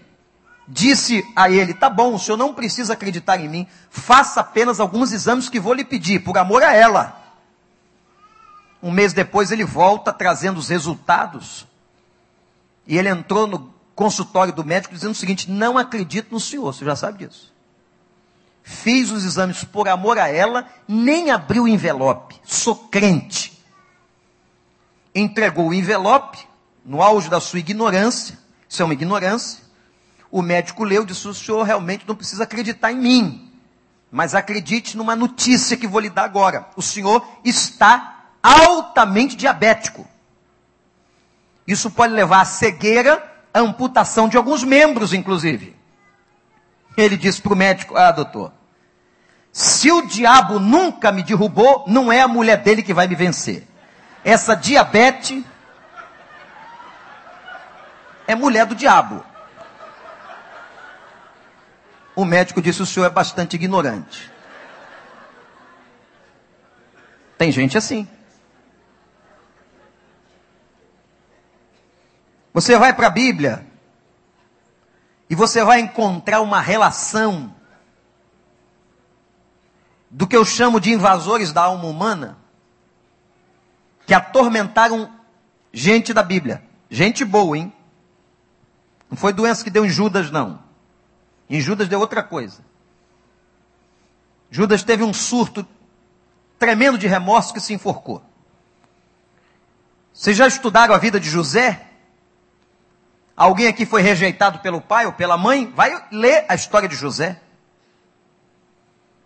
disse 0.67 1.25
a 1.35 1.49
ele: 1.49 1.73
Tá 1.73 1.89
bom, 1.89 2.15
o 2.15 2.19
senhor 2.19 2.37
não 2.37 2.53
precisa 2.53 2.93
acreditar 2.93 3.39
em 3.39 3.47
mim, 3.47 3.67
faça 3.89 4.41
apenas 4.41 4.79
alguns 4.79 5.11
exames 5.11 5.49
que 5.49 5.59
vou 5.59 5.73
lhe 5.73 5.83
pedir, 5.83 6.19
por 6.19 6.37
amor 6.37 6.63
a 6.63 6.73
ela. 6.73 7.21
Um 8.81 8.91
mês 8.91 9.13
depois 9.13 9.51
ele 9.51 9.63
volta 9.63 10.13
trazendo 10.13 10.57
os 10.57 10.69
resultados. 10.69 11.65
E 12.85 12.97
ele 12.97 13.09
entrou 13.09 13.47
no 13.47 13.73
consultório 13.95 14.53
do 14.53 14.63
médico 14.63 14.93
dizendo 14.93 15.11
o 15.11 15.15
seguinte: 15.15 15.49
Não 15.49 15.77
acredito 15.77 16.31
no 16.31 16.39
senhor, 16.39 16.73
você 16.73 16.85
já 16.85 16.95
sabe 16.95 17.25
disso. 17.25 17.53
Fiz 18.63 19.11
os 19.11 19.23
exames 19.23 19.63
por 19.63 19.87
amor 19.87 20.17
a 20.17 20.27
ela, 20.27 20.67
nem 20.87 21.29
abriu 21.29 21.63
o 21.63 21.67
envelope, 21.67 22.35
sou 22.43 22.75
crente. 22.75 23.63
Entregou 25.13 25.69
o 25.69 25.73
envelope, 25.73 26.39
no 26.83 27.01
auge 27.01 27.29
da 27.29 27.39
sua 27.39 27.59
ignorância, 27.59 28.37
isso 28.67 28.81
é 28.81 28.85
uma 28.85 28.93
ignorância, 28.93 29.64
o 30.35 30.41
médico 30.41 30.83
leu 30.83 31.05
disse: 31.05 31.25
o 31.29 31.33
senhor 31.33 31.63
realmente 31.63 32.05
não 32.05 32.13
precisa 32.13 32.43
acreditar 32.43 32.91
em 32.91 32.97
mim, 32.97 33.49
mas 34.11 34.35
acredite 34.35 34.97
numa 34.97 35.15
notícia 35.15 35.77
que 35.77 35.87
vou 35.87 36.01
lhe 36.01 36.09
dar 36.09 36.25
agora. 36.25 36.67
O 36.75 36.81
senhor 36.81 37.25
está 37.41 38.25
altamente 38.43 39.37
diabético. 39.37 40.05
Isso 41.65 41.89
pode 41.89 42.11
levar 42.11 42.41
à 42.41 42.45
cegueira, 42.45 43.23
à 43.53 43.61
amputação 43.61 44.27
de 44.27 44.35
alguns 44.35 44.61
membros, 44.61 45.13
inclusive. 45.13 45.73
Ele 46.97 47.15
disse 47.15 47.41
para 47.41 47.53
o 47.53 47.55
médico: 47.55 47.95
Ah, 47.95 48.11
doutor, 48.11 48.51
se 49.53 49.89
o 49.89 50.01
diabo 50.01 50.59
nunca 50.59 51.13
me 51.13 51.23
derrubou, 51.23 51.85
não 51.87 52.11
é 52.11 52.19
a 52.19 52.27
mulher 52.27 52.57
dele 52.57 52.83
que 52.83 52.93
vai 52.93 53.07
me 53.07 53.15
vencer. 53.15 53.65
Essa 54.21 54.53
diabetes 54.53 55.45
é 58.27 58.35
mulher 58.35 58.65
do 58.65 58.75
diabo. 58.75 59.23
O 62.15 62.23
médico 62.23 62.61
disse: 62.61 62.81
o 62.81 62.85
senhor 62.85 63.05
é 63.05 63.09
bastante 63.09 63.55
ignorante. 63.55 64.31
Tem 67.37 67.51
gente 67.51 67.77
assim. 67.77 68.07
Você 72.53 72.77
vai 72.77 72.93
para 72.93 73.07
a 73.07 73.09
Bíblia 73.09 73.67
e 75.29 75.35
você 75.35 75.61
vai 75.63 75.81
encontrar 75.81 76.39
uma 76.39 76.61
relação 76.61 77.53
do 80.09 80.25
que 80.25 80.37
eu 80.37 80.45
chamo 80.45 80.79
de 80.79 80.91
invasores 80.91 81.51
da 81.51 81.63
alma 81.63 81.85
humana 81.85 82.37
que 84.05 84.13
atormentaram 84.13 85.11
gente 85.73 86.13
da 86.13 86.23
Bíblia. 86.23 86.63
Gente 86.89 87.25
boa, 87.25 87.57
hein? 87.57 87.73
Não 89.09 89.17
foi 89.17 89.33
doença 89.33 89.61
que 89.61 89.69
deu 89.69 89.85
em 89.85 89.89
Judas, 89.89 90.31
não. 90.31 90.64
Em 91.49 91.61
Judas 91.61 91.87
deu 91.87 91.99
outra 91.99 92.23
coisa. 92.23 92.63
Judas 94.49 94.83
teve 94.83 95.03
um 95.03 95.13
surto 95.13 95.67
tremendo 96.57 96.97
de 96.97 97.07
remorso 97.07 97.53
que 97.53 97.59
se 97.59 97.73
enforcou. 97.73 98.23
Vocês 100.13 100.37
já 100.37 100.47
estudaram 100.47 100.95
a 100.95 100.97
vida 100.97 101.19
de 101.19 101.29
José? 101.29 101.87
Alguém 103.35 103.67
aqui 103.67 103.85
foi 103.85 104.01
rejeitado 104.01 104.59
pelo 104.59 104.79
pai 104.79 105.05
ou 105.05 105.11
pela 105.11 105.37
mãe? 105.37 105.69
Vai 105.75 105.91
ler 106.11 106.45
a 106.47 106.55
história 106.55 106.87
de 106.87 106.95
José. 106.95 107.41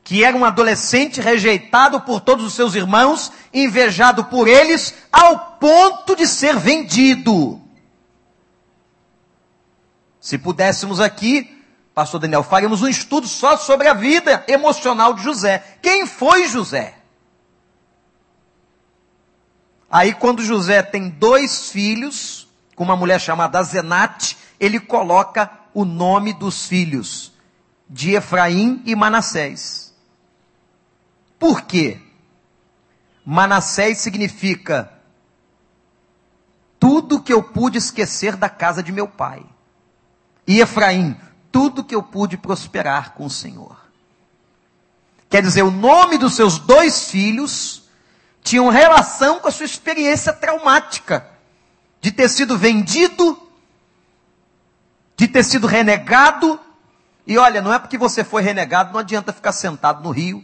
Que 0.03 0.23
era 0.23 0.35
um 0.35 0.43
adolescente 0.43 1.21
rejeitado 1.21 2.01
por 2.01 2.19
todos 2.19 2.43
os 2.43 2.53
seus 2.53 2.73
irmãos, 2.73 3.31
invejado 3.53 4.25
por 4.25 4.47
eles, 4.47 4.95
ao 5.11 5.51
ponto 5.59 6.15
de 6.15 6.25
ser 6.25 6.57
vendido. 6.57 7.61
Se 10.19 10.39
pudéssemos 10.39 10.99
aqui, 10.99 11.58
pastor 11.99 12.21
Daniel, 12.21 12.43
faríamos 12.43 12.81
um 12.81 12.87
estudo 12.87 13.27
só 13.27 13.57
sobre 13.57 13.89
a 13.89 13.93
vida 13.93 14.45
emocional 14.47 15.13
de 15.13 15.21
José. 15.21 15.61
Quem 15.81 16.07
foi 16.07 16.47
José? 16.47 16.95
Aí, 19.91 20.13
quando 20.13 20.41
José 20.41 20.81
tem 20.81 21.09
dois 21.09 21.69
filhos, 21.69 22.47
com 22.73 22.85
uma 22.85 22.95
mulher 22.95 23.19
chamada 23.19 23.61
Zenate, 23.63 24.37
ele 24.57 24.79
coloca 24.79 25.51
o 25.73 25.83
nome 25.83 26.31
dos 26.31 26.65
filhos, 26.65 27.33
de 27.89 28.11
Efraim 28.11 28.81
e 28.85 28.95
Manassés. 28.95 29.93
Por 31.37 31.63
quê? 31.63 31.99
Manassés 33.25 33.97
significa 33.97 34.89
tudo 36.79 37.21
que 37.21 37.33
eu 37.33 37.43
pude 37.43 37.77
esquecer 37.77 38.37
da 38.37 38.47
casa 38.47 38.81
de 38.81 38.93
meu 38.93 39.05
pai. 39.05 39.45
E 40.47 40.61
Efraim, 40.61 41.17
tudo 41.51 41.83
que 41.83 41.95
eu 41.95 42.03
pude 42.03 42.37
prosperar 42.37 43.13
com 43.13 43.25
o 43.25 43.29
Senhor. 43.29 43.77
Quer 45.29 45.41
dizer, 45.41 45.61
o 45.61 45.71
nome 45.71 46.17
dos 46.17 46.33
seus 46.33 46.57
dois 46.57 47.09
filhos 47.09 47.83
tinham 48.41 48.69
relação 48.69 49.39
com 49.39 49.47
a 49.47 49.51
sua 49.51 49.65
experiência 49.65 50.33
traumática 50.33 51.29
de 52.01 52.11
ter 52.11 52.29
sido 52.29 52.57
vendido, 52.57 53.39
de 55.15 55.27
ter 55.27 55.43
sido 55.43 55.67
renegado. 55.67 56.59
E 57.27 57.37
olha, 57.37 57.61
não 57.61 57.73
é 57.73 57.77
porque 57.77 57.97
você 57.97 58.23
foi 58.23 58.41
renegado, 58.41 58.91
não 58.91 58.99
adianta 58.99 59.33
ficar 59.33 59.51
sentado 59.51 60.01
no 60.01 60.09
rio, 60.09 60.43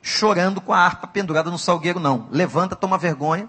chorando 0.00 0.60
com 0.60 0.72
a 0.72 0.78
harpa 0.78 1.06
pendurada 1.06 1.50
no 1.50 1.58
salgueiro, 1.58 2.00
não. 2.00 2.26
Levanta, 2.30 2.74
toma 2.74 2.96
vergonha. 2.96 3.48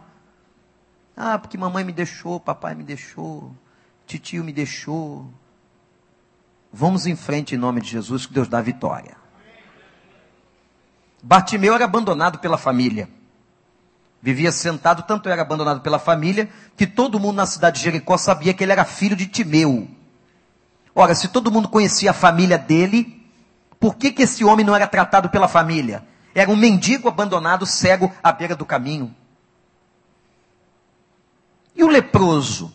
Ah, 1.15 1.39
porque 1.39 1.57
mamãe 1.57 1.85
me 1.85 1.93
deixou, 1.93 2.39
papai 2.39 2.75
me 2.75 2.83
deixou, 2.83 3.55
titio 4.05 4.43
me 4.43 4.51
deixou, 4.51 5.31
Vamos 6.77 7.07
em 7.07 7.15
frente 7.15 7.55
em 7.55 7.57
nome 7.57 7.79
de 7.79 7.87
Jesus, 7.87 8.25
que 8.25 8.33
Deus 8.33 8.49
dá 8.49 8.59
vitória. 8.59 9.15
Bartimeu 11.23 11.73
era 11.73 11.85
abandonado 11.85 12.39
pela 12.39 12.57
família. 12.57 13.07
Vivia 14.21 14.51
sentado, 14.51 15.03
tanto 15.03 15.29
era 15.29 15.41
abandonado 15.41 15.79
pela 15.79 15.97
família, 15.97 16.49
que 16.75 16.85
todo 16.85 17.17
mundo 17.17 17.37
na 17.37 17.45
cidade 17.45 17.77
de 17.77 17.83
Jericó 17.85 18.17
sabia 18.17 18.53
que 18.53 18.61
ele 18.61 18.73
era 18.73 18.83
filho 18.83 19.15
de 19.15 19.25
Timeu. 19.25 19.87
Ora, 20.93 21.15
se 21.15 21.29
todo 21.29 21.49
mundo 21.49 21.69
conhecia 21.69 22.11
a 22.11 22.13
família 22.13 22.57
dele, 22.57 23.25
por 23.79 23.95
que, 23.95 24.11
que 24.11 24.23
esse 24.23 24.43
homem 24.43 24.65
não 24.65 24.75
era 24.75 24.85
tratado 24.85 25.29
pela 25.29 25.47
família? 25.47 26.05
Era 26.33 26.51
um 26.51 26.57
mendigo 26.57 27.07
abandonado, 27.07 27.65
cego, 27.65 28.13
à 28.21 28.33
beira 28.33 28.53
do 28.53 28.65
caminho. 28.65 29.15
E 31.73 31.85
o 31.85 31.87
leproso? 31.87 32.74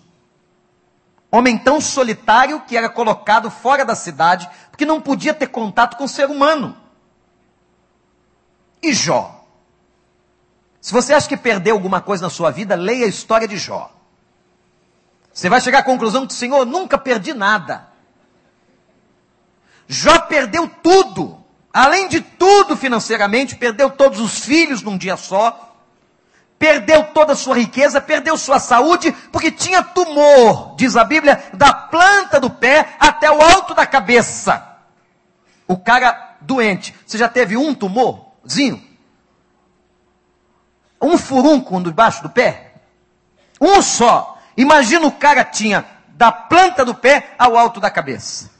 Homem 1.31 1.57
tão 1.57 1.81
solitário 1.81 2.61
que 2.63 2.77
era 2.77 2.89
colocado 2.89 3.51
fora 3.51 3.85
da 3.85 3.95
cidade, 3.95 4.49
porque 4.71 4.85
não 4.85 5.01
podia 5.01 5.33
ter 5.33 5.47
contato 5.47 5.97
com 5.97 6.05
o 6.05 6.09
ser 6.09 6.29
humano. 6.29 6.77
E 8.83 8.93
Jó? 8.93 9.45
Se 10.81 10.93
você 10.93 11.13
acha 11.13 11.29
que 11.29 11.37
perdeu 11.37 11.75
alguma 11.75 12.01
coisa 12.01 12.25
na 12.25 12.31
sua 12.31 12.51
vida, 12.51 12.75
leia 12.75 13.05
a 13.05 13.09
história 13.09 13.47
de 13.47 13.59
Jó. 13.59 13.93
Você 15.33 15.49
vai 15.49 15.61
chegar 15.61 15.81
à 15.81 15.83
conclusão 15.85 16.27
que, 16.27 16.33
Senhor, 16.33 16.67
nunca 16.67 16.99
perdi 16.99 17.33
nada. 17.33 17.89
Jó 19.87 20.19
perdeu 20.21 20.69
tudo. 20.83 21.39
Além 21.73 22.09
de 22.09 22.21
tudo 22.21 22.77
financeiramente, 22.77 23.55
perdeu 23.55 23.91
todos 23.91 24.19
os 24.19 24.41
filhos 24.41 24.83
num 24.83 24.99
dia 24.99 25.17
só, 25.17 25.70
perdeu 26.61 27.05
toda 27.05 27.33
a 27.33 27.37
sua 27.37 27.57
riqueza, 27.57 28.03
perdeu 28.03 28.37
sua 28.37 28.61
saúde, 28.61 29.11
porque 29.33 29.51
tinha 29.51 29.83
tumor, 29.83 30.75
diz 30.77 30.95
a 30.95 31.03
Bíblia, 31.03 31.43
da 31.55 31.73
planta 31.73 32.39
do 32.39 32.51
pé 32.51 32.97
até 33.01 33.31
o 33.31 33.41
alto 33.41 33.75
da 33.75 33.87
cabeça. 33.87 34.77
O 35.67 35.79
cara 35.79 36.37
doente. 36.43 36.95
Você 37.07 37.17
já 37.17 37.31
teve 37.31 37.57
um 37.57 37.75
tumorzinho? 37.75 38.87
Um 41.01 41.17
furúnculo 41.17 41.83
debaixo 41.83 42.23
do 42.23 42.29
pé? 42.29 42.75
Um 43.59 43.81
só. 43.81 44.39
Imagina 44.55 45.07
o 45.07 45.13
cara 45.13 45.43
tinha 45.43 45.87
da 46.09 46.31
planta 46.31 46.85
do 46.85 46.95
pé 46.95 47.35
ao 47.39 47.57
alto 47.57 47.81
da 47.81 47.91
cabeça. 47.91 48.51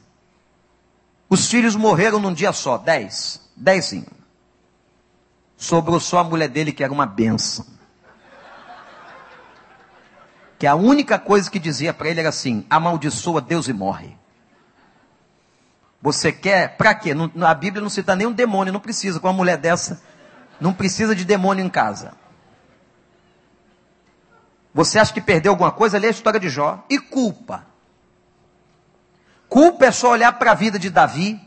Os 1.29 1.47
filhos 1.47 1.75
morreram 1.75 2.19
num 2.19 2.33
dia 2.33 2.51
só, 2.51 2.79
dez. 2.79 3.39
Dezinho. 3.55 4.07
Sobrou 5.55 5.99
só 5.99 6.17
a 6.17 6.23
mulher 6.23 6.49
dele, 6.49 6.71
que 6.71 6.83
era 6.83 6.91
uma 6.91 7.05
benção 7.05 7.63
que 10.61 10.67
a 10.67 10.75
única 10.75 11.17
coisa 11.17 11.49
que 11.49 11.57
dizia 11.57 11.91
para 11.91 12.07
ele 12.07 12.19
era 12.19 12.29
assim: 12.29 12.63
amaldiçoa 12.69 13.41
Deus 13.41 13.67
e 13.67 13.73
morre. 13.73 14.15
Você 15.99 16.31
quer, 16.31 16.77
para 16.77 16.93
quê? 16.93 17.15
Não, 17.15 17.31
a 17.47 17.53
Bíblia 17.55 17.81
não 17.81 17.89
cita 17.89 18.15
nem 18.15 18.27
um 18.27 18.31
demônio, 18.31 18.71
não 18.71 18.79
precisa, 18.79 19.19
com 19.19 19.25
uma 19.25 19.33
mulher 19.33 19.57
dessa, 19.57 20.03
não 20.59 20.71
precisa 20.71 21.15
de 21.15 21.25
demônio 21.25 21.65
em 21.65 21.69
casa. 21.69 22.13
Você 24.71 24.99
acha 24.99 25.11
que 25.11 25.19
perdeu 25.19 25.51
alguma 25.51 25.71
coisa? 25.71 25.97
Lê 25.97 26.05
a 26.05 26.11
história 26.11 26.39
de 26.39 26.47
Jó. 26.47 26.85
E 26.87 26.99
culpa. 26.99 27.65
Culpa 29.49 29.87
é 29.87 29.91
só 29.91 30.11
olhar 30.11 30.33
para 30.33 30.51
a 30.51 30.55
vida 30.55 30.77
de 30.77 30.91
Davi, 30.91 31.41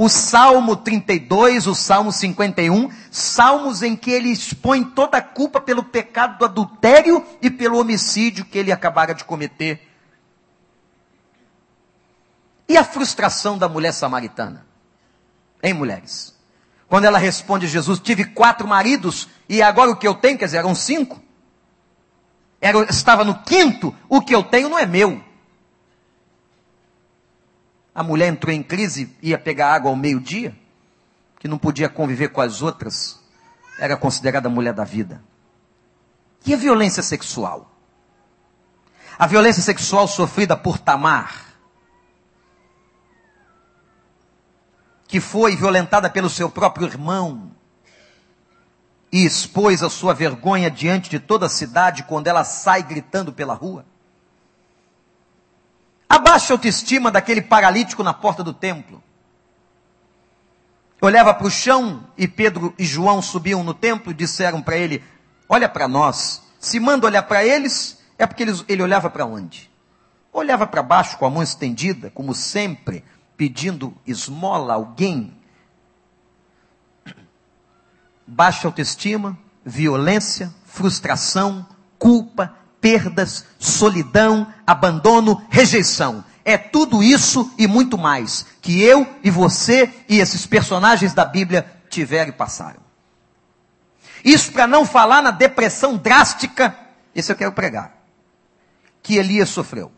o 0.00 0.08
Salmo 0.08 0.76
32, 0.76 1.66
o 1.66 1.74
Salmo 1.74 2.12
51, 2.12 2.88
salmos 3.10 3.82
em 3.82 3.96
que 3.96 4.12
ele 4.12 4.30
expõe 4.30 4.84
toda 4.84 5.18
a 5.18 5.22
culpa 5.22 5.60
pelo 5.60 5.82
pecado 5.82 6.38
do 6.38 6.44
adultério 6.44 7.26
e 7.42 7.50
pelo 7.50 7.80
homicídio 7.80 8.44
que 8.44 8.56
ele 8.56 8.70
acabara 8.70 9.12
de 9.12 9.24
cometer. 9.24 9.82
E 12.68 12.76
a 12.76 12.84
frustração 12.84 13.58
da 13.58 13.68
mulher 13.68 13.92
samaritana? 13.92 14.64
Hein, 15.60 15.74
mulheres? 15.74 16.32
Quando 16.88 17.06
ela 17.06 17.18
responde 17.18 17.66
a 17.66 17.68
Jesus, 17.68 17.98
tive 17.98 18.24
quatro 18.24 18.68
maridos 18.68 19.28
e 19.48 19.60
agora 19.60 19.90
o 19.90 19.96
que 19.96 20.06
eu 20.06 20.14
tenho, 20.14 20.38
quer 20.38 20.44
dizer, 20.44 20.58
eram 20.58 20.76
cinco. 20.76 21.20
Era, 22.60 22.84
estava 22.84 23.24
no 23.24 23.42
quinto, 23.42 23.92
o 24.08 24.20
que 24.20 24.32
eu 24.32 24.44
tenho 24.44 24.68
não 24.68 24.78
é 24.78 24.86
meu. 24.86 25.20
A 27.98 28.02
mulher 28.04 28.28
entrou 28.28 28.54
em 28.54 28.62
crise, 28.62 29.12
ia 29.20 29.36
pegar 29.36 29.74
água 29.74 29.90
ao 29.90 29.96
meio-dia, 29.96 30.56
que 31.40 31.48
não 31.48 31.58
podia 31.58 31.88
conviver 31.88 32.28
com 32.28 32.40
as 32.40 32.62
outras, 32.62 33.18
era 33.76 33.96
considerada 33.96 34.48
mulher 34.48 34.72
da 34.72 34.84
vida. 34.84 35.20
E 36.46 36.54
a 36.54 36.56
violência 36.56 37.02
sexual? 37.02 37.68
A 39.18 39.26
violência 39.26 39.60
sexual 39.60 40.06
sofrida 40.06 40.56
por 40.56 40.78
Tamar, 40.78 41.56
que 45.08 45.18
foi 45.18 45.56
violentada 45.56 46.08
pelo 46.08 46.30
seu 46.30 46.48
próprio 46.48 46.86
irmão, 46.86 47.50
e 49.10 49.24
expôs 49.24 49.82
a 49.82 49.90
sua 49.90 50.14
vergonha 50.14 50.70
diante 50.70 51.10
de 51.10 51.18
toda 51.18 51.46
a 51.46 51.50
cidade 51.50 52.04
quando 52.04 52.28
ela 52.28 52.44
sai 52.44 52.80
gritando 52.80 53.32
pela 53.32 53.54
rua? 53.54 53.84
A 56.08 56.18
baixa 56.18 56.54
autoestima 56.54 57.10
daquele 57.10 57.42
paralítico 57.42 58.02
na 58.02 58.14
porta 58.14 58.42
do 58.42 58.54
templo. 58.54 59.02
Olhava 61.00 61.34
para 61.34 61.46
o 61.46 61.50
chão 61.50 62.04
e 62.16 62.26
Pedro 62.26 62.74
e 62.78 62.84
João 62.84 63.22
subiam 63.22 63.62
no 63.62 63.74
templo 63.74 64.10
e 64.10 64.14
disseram 64.14 64.62
para 64.62 64.76
ele: 64.76 65.04
Olha 65.48 65.68
para 65.68 65.86
nós. 65.86 66.42
Se 66.58 66.80
manda 66.80 67.06
olhar 67.06 67.22
para 67.22 67.44
eles, 67.44 67.98
é 68.18 68.26
porque 68.26 68.42
eles, 68.42 68.64
ele 68.68 68.82
olhava 68.82 69.08
para 69.08 69.24
onde? 69.24 69.70
Olhava 70.32 70.66
para 70.66 70.82
baixo 70.82 71.16
com 71.16 71.24
a 71.24 71.30
mão 71.30 71.42
estendida, 71.42 72.10
como 72.10 72.34
sempre, 72.34 73.04
pedindo 73.36 73.96
esmola 74.06 74.72
a 74.72 74.76
alguém. 74.76 75.32
Baixa 78.26 78.66
autoestima, 78.66 79.38
violência, 79.64 80.52
frustração, 80.64 81.66
culpa, 81.98 82.54
perdas, 82.80 83.44
solidão, 83.58 84.52
abandono, 84.66 85.42
rejeição. 85.50 86.24
É 86.44 86.56
tudo 86.56 87.02
isso 87.02 87.52
e 87.58 87.66
muito 87.66 87.98
mais 87.98 88.46
que 88.62 88.82
eu 88.82 89.06
e 89.22 89.30
você 89.30 89.92
e 90.08 90.18
esses 90.18 90.46
personagens 90.46 91.12
da 91.12 91.24
Bíblia 91.24 91.70
tiveram 91.90 92.30
e 92.30 92.32
passaram. 92.32 92.80
Isso 94.24 94.52
para 94.52 94.66
não 94.66 94.84
falar 94.84 95.22
na 95.22 95.30
depressão 95.30 95.96
drástica, 95.96 96.76
isso 97.14 97.30
eu 97.32 97.36
quero 97.36 97.52
pregar, 97.52 97.92
que 99.02 99.16
Elias 99.16 99.48
sofreu. 99.48 99.92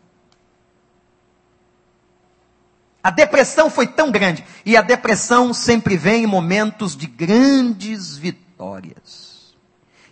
A 3.03 3.09
depressão 3.09 3.69
foi 3.69 3.87
tão 3.87 4.11
grande, 4.11 4.45
e 4.63 4.77
a 4.77 4.81
depressão 4.81 5.53
sempre 5.53 5.97
vem 5.97 6.23
em 6.23 6.27
momentos 6.27 6.95
de 6.95 7.07
grandes 7.07 8.15
vitórias. 8.15 9.30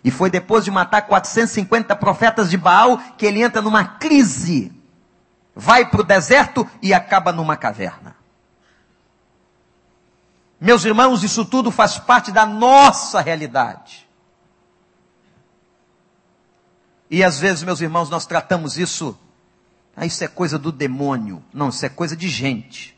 E 0.02 0.10
foi 0.10 0.30
depois 0.30 0.64
de 0.64 0.70
matar 0.70 1.02
450 1.02 1.94
profetas 1.96 2.50
de 2.50 2.56
Baal 2.56 2.98
que 3.18 3.26
ele 3.26 3.42
entra 3.42 3.60
numa 3.60 3.84
crise. 3.84 4.72
Vai 5.54 5.88
para 5.88 6.00
o 6.00 6.04
deserto 6.04 6.66
e 6.80 6.94
acaba 6.94 7.32
numa 7.32 7.56
caverna. 7.56 8.16
Meus 10.60 10.84
irmãos, 10.84 11.22
isso 11.22 11.44
tudo 11.44 11.70
faz 11.70 11.98
parte 11.98 12.32
da 12.32 12.46
nossa 12.46 13.20
realidade. 13.20 14.08
E 17.10 17.24
às 17.24 17.38
vezes, 17.38 17.62
meus 17.62 17.80
irmãos, 17.80 18.08
nós 18.08 18.24
tratamos 18.24 18.78
isso, 18.78 19.18
ah, 19.96 20.06
isso 20.06 20.22
é 20.22 20.28
coisa 20.28 20.58
do 20.58 20.70
demônio. 20.70 21.42
Não, 21.52 21.68
isso 21.68 21.84
é 21.84 21.88
coisa 21.88 22.16
de 22.16 22.28
gente. 22.28 22.96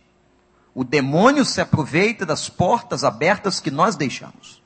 O 0.74 0.84
demônio 0.84 1.44
se 1.44 1.60
aproveita 1.60 2.24
das 2.24 2.48
portas 2.48 3.04
abertas 3.04 3.58
que 3.58 3.70
nós 3.70 3.96
deixamos. 3.96 4.61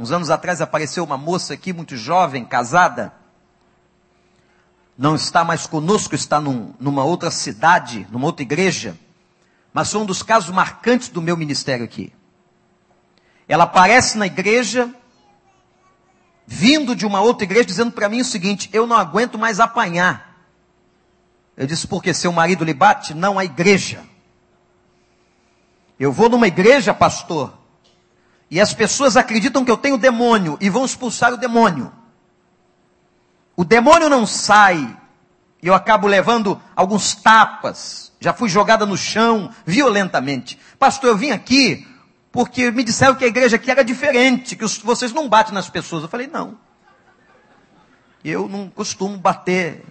Uns 0.00 0.10
anos 0.12 0.30
atrás 0.30 0.62
apareceu 0.62 1.04
uma 1.04 1.18
moça 1.18 1.52
aqui, 1.52 1.74
muito 1.74 1.94
jovem, 1.94 2.42
casada. 2.42 3.12
Não 4.96 5.14
está 5.14 5.44
mais 5.44 5.66
conosco, 5.66 6.14
está 6.14 6.40
num, 6.40 6.72
numa 6.80 7.04
outra 7.04 7.30
cidade, 7.30 8.08
numa 8.10 8.24
outra 8.24 8.42
igreja. 8.42 8.96
Mas 9.74 9.92
foi 9.92 10.00
um 10.00 10.06
dos 10.06 10.22
casos 10.22 10.48
marcantes 10.48 11.10
do 11.10 11.20
meu 11.20 11.36
ministério 11.36 11.84
aqui. 11.84 12.10
Ela 13.46 13.64
aparece 13.64 14.16
na 14.16 14.24
igreja, 14.24 14.90
vindo 16.46 16.96
de 16.96 17.04
uma 17.04 17.20
outra 17.20 17.44
igreja, 17.44 17.66
dizendo 17.66 17.92
para 17.92 18.08
mim 18.08 18.22
o 18.22 18.24
seguinte: 18.24 18.70
eu 18.72 18.86
não 18.86 18.96
aguento 18.96 19.38
mais 19.38 19.60
apanhar. 19.60 20.34
Eu 21.58 21.66
disse, 21.66 21.86
porque 21.86 22.14
seu 22.14 22.32
marido 22.32 22.64
lhe 22.64 22.72
bate? 22.72 23.12
Não, 23.12 23.38
a 23.38 23.44
igreja. 23.44 24.02
Eu 25.98 26.10
vou 26.10 26.30
numa 26.30 26.46
igreja, 26.46 26.94
pastor, 26.94 27.59
e 28.50 28.60
as 28.60 28.74
pessoas 28.74 29.16
acreditam 29.16 29.64
que 29.64 29.70
eu 29.70 29.76
tenho 29.76 29.96
demônio 29.96 30.58
e 30.60 30.68
vão 30.68 30.84
expulsar 30.84 31.32
o 31.32 31.36
demônio. 31.36 31.92
O 33.56 33.64
demônio 33.64 34.08
não 34.08 34.26
sai. 34.26 34.96
E 35.62 35.68
eu 35.68 35.74
acabo 35.74 36.08
levando 36.08 36.60
alguns 36.74 37.14
tapas. 37.14 38.10
Já 38.18 38.32
fui 38.32 38.48
jogada 38.48 38.84
no 38.84 38.96
chão 38.96 39.54
violentamente. 39.64 40.58
Pastor, 40.78 41.10
eu 41.10 41.16
vim 41.16 41.30
aqui 41.30 41.86
porque 42.32 42.70
me 42.72 42.82
disseram 42.82 43.14
que 43.14 43.24
a 43.24 43.28
igreja 43.28 43.56
aqui 43.56 43.70
era 43.70 43.84
diferente, 43.84 44.56
que 44.56 44.64
vocês 44.64 45.12
não 45.12 45.28
batem 45.28 45.54
nas 45.54 45.68
pessoas. 45.68 46.02
Eu 46.02 46.08
falei, 46.08 46.26
não. 46.26 46.58
Eu 48.24 48.48
não 48.48 48.68
costumo 48.68 49.16
bater 49.16 49.84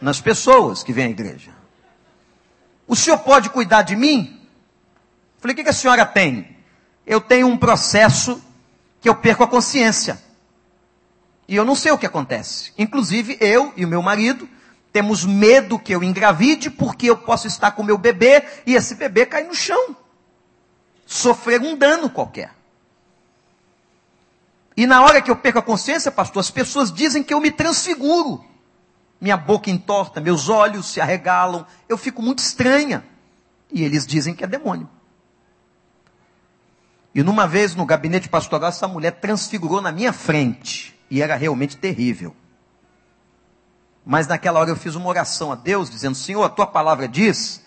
nas 0.00 0.20
pessoas 0.20 0.82
que 0.84 0.92
vêm 0.92 1.06
à 1.06 1.10
igreja. 1.10 1.50
O 2.86 2.94
senhor 2.94 3.18
pode 3.18 3.50
cuidar 3.50 3.82
de 3.82 3.96
mim? 3.96 4.40
Eu 5.36 5.40
falei, 5.40 5.54
o 5.54 5.56
que, 5.56 5.64
que 5.64 5.70
a 5.70 5.74
senhora 5.74 6.06
tem? 6.06 6.53
Eu 7.06 7.20
tenho 7.20 7.46
um 7.46 7.56
processo 7.56 8.42
que 9.00 9.08
eu 9.08 9.14
perco 9.14 9.44
a 9.44 9.48
consciência. 9.48 10.22
E 11.46 11.54
eu 11.56 11.64
não 11.64 11.74
sei 11.74 11.92
o 11.92 11.98
que 11.98 12.06
acontece. 12.06 12.72
Inclusive, 12.78 13.36
eu 13.40 13.72
e 13.76 13.84
o 13.84 13.88
meu 13.88 14.00
marido 14.00 14.48
temos 14.92 15.24
medo 15.24 15.78
que 15.78 15.94
eu 15.94 16.02
engravide, 16.02 16.70
porque 16.70 17.10
eu 17.10 17.16
posso 17.16 17.46
estar 17.46 17.72
com 17.72 17.82
meu 17.82 17.98
bebê 17.98 18.44
e 18.64 18.74
esse 18.74 18.94
bebê 18.94 19.26
cair 19.26 19.46
no 19.46 19.54
chão. 19.54 19.96
Sofrer 21.04 21.60
um 21.60 21.76
dano 21.76 22.08
qualquer. 22.08 22.54
E 24.76 24.86
na 24.86 25.02
hora 25.02 25.20
que 25.20 25.30
eu 25.30 25.36
perco 25.36 25.58
a 25.58 25.62
consciência, 25.62 26.10
pastor, 26.10 26.40
as 26.40 26.50
pessoas 26.50 26.92
dizem 26.92 27.22
que 27.22 27.34
eu 27.34 27.40
me 27.40 27.50
transfiguro. 27.50 28.44
Minha 29.20 29.36
boca 29.36 29.70
entorta, 29.70 30.20
meus 30.20 30.48
olhos 30.48 30.86
se 30.86 31.00
arregalam, 31.00 31.66
eu 31.88 31.96
fico 31.96 32.22
muito 32.22 32.40
estranha. 32.40 33.04
E 33.70 33.82
eles 33.82 34.06
dizem 34.06 34.34
que 34.34 34.44
é 34.44 34.46
demônio. 34.46 34.88
E 37.14 37.22
numa 37.22 37.46
vez 37.46 37.74
no 37.74 37.86
gabinete 37.86 38.28
pastoral, 38.28 38.70
essa 38.70 38.88
mulher 38.88 39.12
transfigurou 39.12 39.80
na 39.80 39.92
minha 39.92 40.12
frente. 40.12 40.98
E 41.10 41.22
era 41.22 41.36
realmente 41.36 41.76
terrível. 41.76 42.34
Mas 44.04 44.26
naquela 44.26 44.58
hora 44.58 44.70
eu 44.70 44.76
fiz 44.76 44.94
uma 44.94 45.08
oração 45.08 45.52
a 45.52 45.54
Deus, 45.54 45.88
dizendo: 45.88 46.16
Senhor, 46.16 46.42
a 46.42 46.48
tua 46.48 46.66
palavra 46.66 47.06
diz 47.06 47.62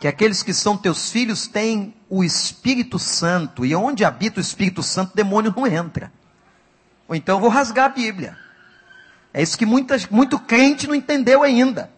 que 0.00 0.08
aqueles 0.08 0.42
que 0.42 0.52
são 0.52 0.76
teus 0.76 1.10
filhos 1.10 1.46
têm 1.46 1.94
o 2.10 2.24
Espírito 2.24 2.98
Santo. 2.98 3.64
E 3.64 3.74
onde 3.74 4.04
habita 4.04 4.38
o 4.38 4.42
Espírito 4.42 4.82
Santo, 4.82 5.14
demônio 5.14 5.54
não 5.56 5.66
entra. 5.66 6.12
Ou 7.08 7.14
então 7.14 7.36
eu 7.36 7.40
vou 7.40 7.48
rasgar 7.48 7.86
a 7.86 7.90
Bíblia. 7.90 8.36
É 9.32 9.42
isso 9.42 9.56
que 9.56 9.64
muita, 9.64 9.96
muito 10.10 10.38
crente 10.38 10.86
não 10.86 10.94
entendeu 10.94 11.42
ainda. 11.42 11.90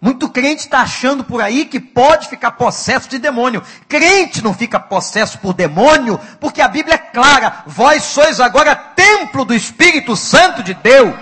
Muito 0.00 0.30
crente 0.30 0.62
está 0.62 0.80
achando 0.80 1.22
por 1.22 1.42
aí 1.42 1.66
que 1.66 1.78
pode 1.78 2.28
ficar 2.28 2.52
possesso 2.52 3.06
de 3.06 3.18
demônio. 3.18 3.62
Crente 3.86 4.42
não 4.42 4.54
fica 4.54 4.80
possesso 4.80 5.38
por 5.38 5.52
demônio, 5.52 6.18
porque 6.40 6.62
a 6.62 6.68
Bíblia 6.68 6.94
é 6.94 6.98
clara: 6.98 7.62
vós 7.66 8.04
sois 8.04 8.40
agora 8.40 8.74
templo 8.74 9.44
do 9.44 9.54
Espírito 9.54 10.16
Santo 10.16 10.62
de 10.62 10.72
Deus, 10.72 11.14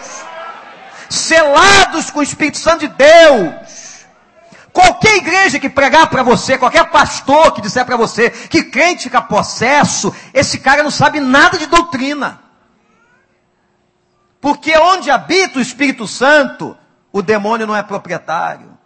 selados 1.10 2.08
com 2.10 2.20
o 2.20 2.22
Espírito 2.22 2.58
Santo 2.58 2.86
de 2.86 2.88
Deus. 2.88 4.06
Qualquer 4.72 5.16
igreja 5.16 5.58
que 5.58 5.68
pregar 5.68 6.08
para 6.08 6.22
você, 6.22 6.56
qualquer 6.56 6.88
pastor 6.88 7.52
que 7.52 7.60
disser 7.60 7.84
para 7.84 7.96
você 7.96 8.30
que 8.30 8.62
crente 8.62 9.04
fica 9.04 9.20
possesso, 9.20 10.14
esse 10.32 10.60
cara 10.60 10.84
não 10.84 10.90
sabe 10.92 11.18
nada 11.18 11.58
de 11.58 11.66
doutrina. 11.66 12.40
Porque 14.40 14.78
onde 14.78 15.10
habita 15.10 15.58
o 15.58 15.62
Espírito 15.62 16.06
Santo, 16.06 16.76
o 17.18 17.22
demônio 17.22 17.66
não 17.66 17.74
é 17.74 17.82
proprietário. 17.82 18.76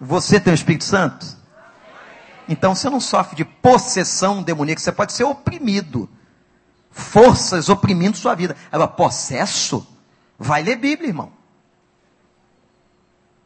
Você 0.00 0.38
tem 0.38 0.52
o 0.52 0.54
Espírito 0.54 0.84
Santo? 0.84 1.26
Então 2.48 2.74
você 2.74 2.88
não 2.88 3.00
sofre 3.00 3.36
de 3.36 3.44
possessão 3.44 4.42
demoníaca, 4.42 4.80
você 4.80 4.92
pode 4.92 5.12
ser 5.12 5.24
oprimido. 5.24 6.08
Forças 6.90 7.68
oprimindo 7.68 8.16
sua 8.16 8.34
vida. 8.34 8.56
Agora, 8.72 8.88
possesso? 8.88 9.86
Vai 10.38 10.62
ler 10.62 10.76
Bíblia, 10.76 11.08
irmão. 11.08 11.32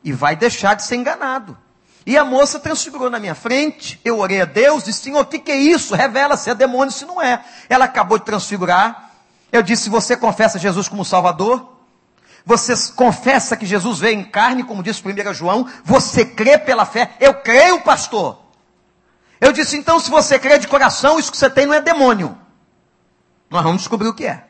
E 0.04 0.12
vai 0.12 0.36
deixar 0.36 0.74
de 0.74 0.84
ser 0.84 0.96
enganado. 0.96 1.56
E 2.04 2.16
a 2.16 2.24
moça 2.24 2.60
transfigurou 2.60 3.08
na 3.08 3.18
minha 3.18 3.34
frente. 3.34 4.00
Eu 4.04 4.18
orei 4.18 4.42
a 4.42 4.44
Deus, 4.44 4.84
disse: 4.84 5.04
Senhor, 5.04 5.20
o 5.20 5.26
que, 5.26 5.38
que 5.38 5.50
é 5.50 5.56
isso? 5.56 5.94
Revela 5.94 6.36
se 6.36 6.50
é 6.50 6.54
demônio, 6.54 6.92
se 6.92 7.04
não 7.04 7.20
é. 7.20 7.44
Ela 7.68 7.86
acabou 7.86 8.18
de 8.18 8.24
transfigurar. 8.24 9.10
Eu 9.50 9.62
disse: 9.62 9.88
Você 9.88 10.16
confessa 10.16 10.58
Jesus 10.58 10.88
como 10.88 11.04
Salvador? 11.04 11.71
Você 12.44 12.74
confessa 12.92 13.56
que 13.56 13.64
Jesus 13.64 14.00
veio 14.00 14.18
em 14.18 14.24
carne, 14.24 14.64
como 14.64 14.82
diz 14.82 15.02
1 15.02 15.32
João, 15.32 15.68
você 15.84 16.24
crê 16.24 16.58
pela 16.58 16.84
fé. 16.84 17.16
Eu 17.20 17.34
creio, 17.34 17.80
pastor. 17.82 18.40
Eu 19.40 19.52
disse, 19.52 19.76
então, 19.76 20.00
se 20.00 20.10
você 20.10 20.38
crê 20.38 20.58
de 20.58 20.68
coração, 20.68 21.18
isso 21.18 21.30
que 21.30 21.36
você 21.36 21.48
tem 21.48 21.66
não 21.66 21.74
é 21.74 21.80
demônio. 21.80 22.36
Nós 23.48 23.62
vamos 23.62 23.78
descobrir 23.78 24.08
o 24.08 24.14
que 24.14 24.26
é. 24.26 24.48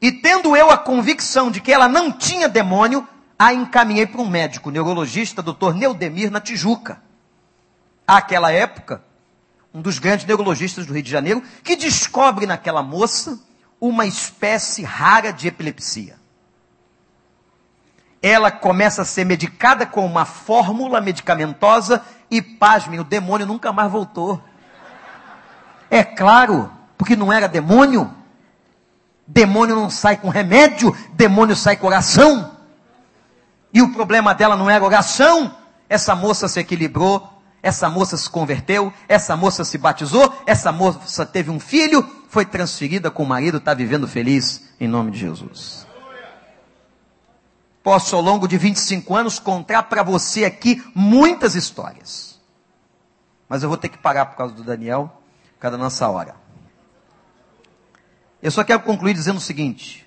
E 0.00 0.12
tendo 0.12 0.56
eu 0.56 0.70
a 0.70 0.78
convicção 0.78 1.50
de 1.50 1.60
que 1.60 1.72
ela 1.72 1.88
não 1.88 2.12
tinha 2.12 2.48
demônio, 2.48 3.06
a 3.38 3.52
encaminhei 3.52 4.06
para 4.06 4.20
um 4.20 4.28
médico, 4.28 4.70
neurologista, 4.70 5.42
doutor 5.42 5.74
Neudemir, 5.74 6.30
na 6.30 6.40
Tijuca. 6.40 7.02
Àquela 8.06 8.52
época, 8.52 9.02
um 9.74 9.80
dos 9.80 9.98
grandes 9.98 10.26
neurologistas 10.26 10.86
do 10.86 10.92
Rio 10.92 11.02
de 11.02 11.10
Janeiro, 11.10 11.42
que 11.62 11.76
descobre 11.76 12.46
naquela 12.46 12.82
moça 12.82 13.38
uma 13.80 14.06
espécie 14.06 14.82
rara 14.82 15.32
de 15.32 15.48
epilepsia 15.48 16.19
ela 18.22 18.50
começa 18.50 19.02
a 19.02 19.04
ser 19.04 19.24
medicada 19.24 19.86
com 19.86 20.04
uma 20.04 20.24
fórmula 20.24 21.00
medicamentosa 21.00 22.02
e, 22.30 22.42
pasmem, 22.42 23.00
o 23.00 23.04
demônio 23.04 23.46
nunca 23.46 23.72
mais 23.72 23.90
voltou. 23.90 24.42
É 25.90 26.04
claro, 26.04 26.70
Porque 26.96 27.16
não 27.16 27.32
era 27.32 27.48
demônio. 27.48 28.14
Demônio 29.26 29.74
não 29.74 29.88
sai 29.88 30.16
com 30.18 30.28
remédio, 30.28 30.94
demônio 31.14 31.56
sai 31.56 31.76
com 31.76 31.86
oração. 31.86 32.50
E 33.72 33.80
o 33.80 33.92
problema 33.92 34.34
dela 34.34 34.54
não 34.54 34.68
era 34.68 34.84
oração. 34.84 35.56
Essa 35.88 36.14
moça 36.14 36.46
se 36.46 36.60
equilibrou, 36.60 37.26
essa 37.62 37.88
moça 37.88 38.16
se 38.16 38.28
converteu, 38.28 38.92
essa 39.08 39.36
moça 39.36 39.64
se 39.64 39.78
batizou, 39.78 40.32
essa 40.46 40.70
moça 40.70 41.24
teve 41.24 41.50
um 41.50 41.58
filho, 41.58 42.06
foi 42.28 42.44
transferida 42.44 43.10
com 43.10 43.22
o 43.22 43.26
marido, 43.26 43.58
está 43.58 43.72
vivendo 43.72 44.06
feliz, 44.06 44.68
em 44.78 44.86
nome 44.86 45.10
de 45.10 45.18
Jesus. 45.18 45.89
Posso, 47.82 48.14
ao 48.14 48.22
longo 48.22 48.46
de 48.46 48.58
25 48.58 49.14
anos, 49.14 49.38
contar 49.38 49.84
para 49.84 50.02
você 50.02 50.44
aqui 50.44 50.82
muitas 50.94 51.54
histórias. 51.54 52.38
Mas 53.48 53.62
eu 53.62 53.68
vou 53.68 53.78
ter 53.78 53.88
que 53.88 53.98
parar 53.98 54.26
por 54.26 54.36
causa 54.36 54.54
do 54.54 54.62
Daniel, 54.62 55.22
por 55.54 55.60
causa 55.60 55.76
da 55.76 55.82
nossa 55.82 56.08
hora. 56.08 56.36
Eu 58.42 58.50
só 58.50 58.62
quero 58.62 58.80
concluir 58.80 59.14
dizendo 59.14 59.38
o 59.38 59.40
seguinte: 59.40 60.06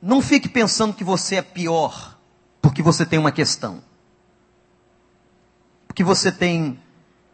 não 0.00 0.22
fique 0.22 0.48
pensando 0.48 0.94
que 0.94 1.04
você 1.04 1.36
é 1.36 1.42
pior 1.42 2.18
porque 2.60 2.82
você 2.82 3.04
tem 3.06 3.18
uma 3.18 3.32
questão 3.32 3.82
porque 5.96 6.04
você 6.04 6.30
tem 6.30 6.78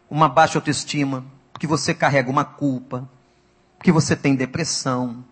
uma 0.08 0.28
baixa 0.28 0.56
autoestima, 0.56 1.24
porque 1.52 1.66
você 1.66 1.92
carrega 1.92 2.30
uma 2.30 2.44
culpa, 2.44 3.10
porque 3.76 3.90
você 3.90 4.14
tem 4.14 4.36
depressão, 4.36 5.24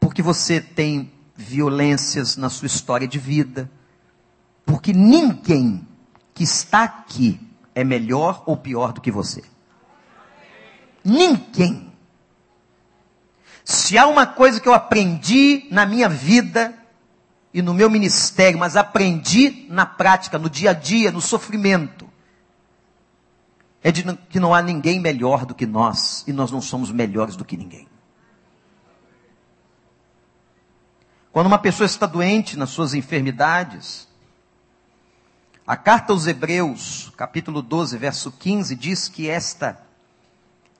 porque 0.00 0.22
você 0.22 0.60
tem 0.60 1.12
violências 1.36 2.36
na 2.36 2.48
sua 2.48 2.66
história 2.66 3.06
de 3.06 3.18
vida. 3.18 3.70
Porque 4.64 4.92
ninguém 4.92 5.86
que 6.34 6.42
está 6.42 6.82
aqui 6.82 7.40
é 7.74 7.84
melhor 7.84 8.42
ou 8.46 8.56
pior 8.56 8.92
do 8.92 9.00
que 9.00 9.10
você. 9.10 9.42
Ninguém. 11.04 11.92
Se 13.64 13.96
há 13.98 14.06
uma 14.06 14.26
coisa 14.26 14.60
que 14.60 14.68
eu 14.68 14.74
aprendi 14.74 15.66
na 15.70 15.84
minha 15.84 16.08
vida 16.08 16.74
e 17.52 17.62
no 17.62 17.74
meu 17.74 17.88
ministério, 17.90 18.58
mas 18.58 18.76
aprendi 18.76 19.66
na 19.68 19.86
prática, 19.86 20.38
no 20.38 20.50
dia 20.50 20.70
a 20.70 20.72
dia, 20.72 21.10
no 21.10 21.20
sofrimento, 21.20 22.08
é 23.82 23.92
de 23.92 24.02
que 24.28 24.40
não 24.40 24.52
há 24.52 24.60
ninguém 24.60 25.00
melhor 25.00 25.46
do 25.46 25.54
que 25.54 25.64
nós 25.64 26.24
e 26.26 26.32
nós 26.32 26.50
não 26.50 26.60
somos 26.60 26.90
melhores 26.90 27.36
do 27.36 27.44
que 27.44 27.56
ninguém. 27.56 27.86
Quando 31.36 31.48
uma 31.48 31.58
pessoa 31.58 31.84
está 31.84 32.06
doente 32.06 32.56
nas 32.56 32.70
suas 32.70 32.94
enfermidades, 32.94 34.08
a 35.66 35.76
carta 35.76 36.14
aos 36.14 36.26
Hebreus, 36.26 37.12
capítulo 37.14 37.60
12, 37.60 37.98
verso 37.98 38.32
15, 38.32 38.74
diz 38.74 39.06
que 39.06 39.28
esta 39.28 39.78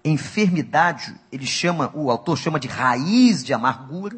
enfermidade, 0.03 1.15
ele 1.31 1.45
chama, 1.45 1.91
o 1.93 2.11
autor 2.11 2.39
chama 2.39 2.59
de 2.59 2.69
raiz 2.69 3.45
de 3.45 3.53
amargura, 3.53 4.17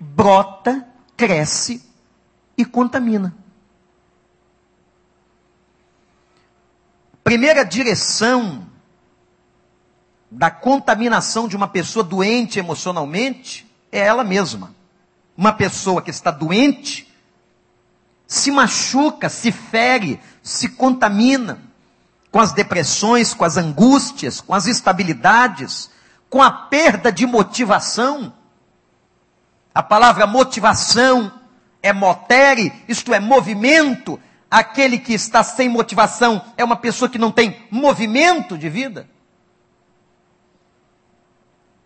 brota, 0.00 0.88
cresce 1.16 1.88
e 2.58 2.64
contamina. 2.64 3.32
Primeira 7.22 7.64
direção 7.64 8.66
da 10.28 10.50
contaminação 10.50 11.46
de 11.46 11.54
uma 11.54 11.68
pessoa 11.68 12.02
doente 12.02 12.58
emocionalmente 12.58 13.70
é 13.92 14.00
ela 14.00 14.24
mesma. 14.24 14.74
Uma 15.36 15.52
pessoa 15.52 16.02
que 16.02 16.10
está 16.10 16.30
doente 16.30 17.06
se 18.26 18.50
machuca, 18.50 19.28
se 19.28 19.52
fere, 19.52 20.18
se 20.42 20.70
contamina 20.70 21.60
com 22.30 22.40
as 22.40 22.52
depressões, 22.52 23.34
com 23.34 23.44
as 23.44 23.58
angústias, 23.58 24.40
com 24.40 24.54
as 24.54 24.66
instabilidades, 24.66 25.90
com 26.30 26.42
a 26.42 26.50
perda 26.50 27.12
de 27.12 27.26
motivação. 27.26 28.32
A 29.74 29.82
palavra 29.82 30.26
motivação 30.26 31.30
é 31.82 31.92
motere, 31.92 32.72
isto 32.88 33.12
é 33.12 33.20
movimento, 33.20 34.18
aquele 34.50 34.98
que 34.98 35.12
está 35.12 35.42
sem 35.42 35.68
motivação 35.68 36.42
é 36.56 36.64
uma 36.64 36.76
pessoa 36.76 37.08
que 37.08 37.18
não 37.18 37.30
tem 37.30 37.66
movimento 37.70 38.56
de 38.56 38.70
vida? 38.70 39.08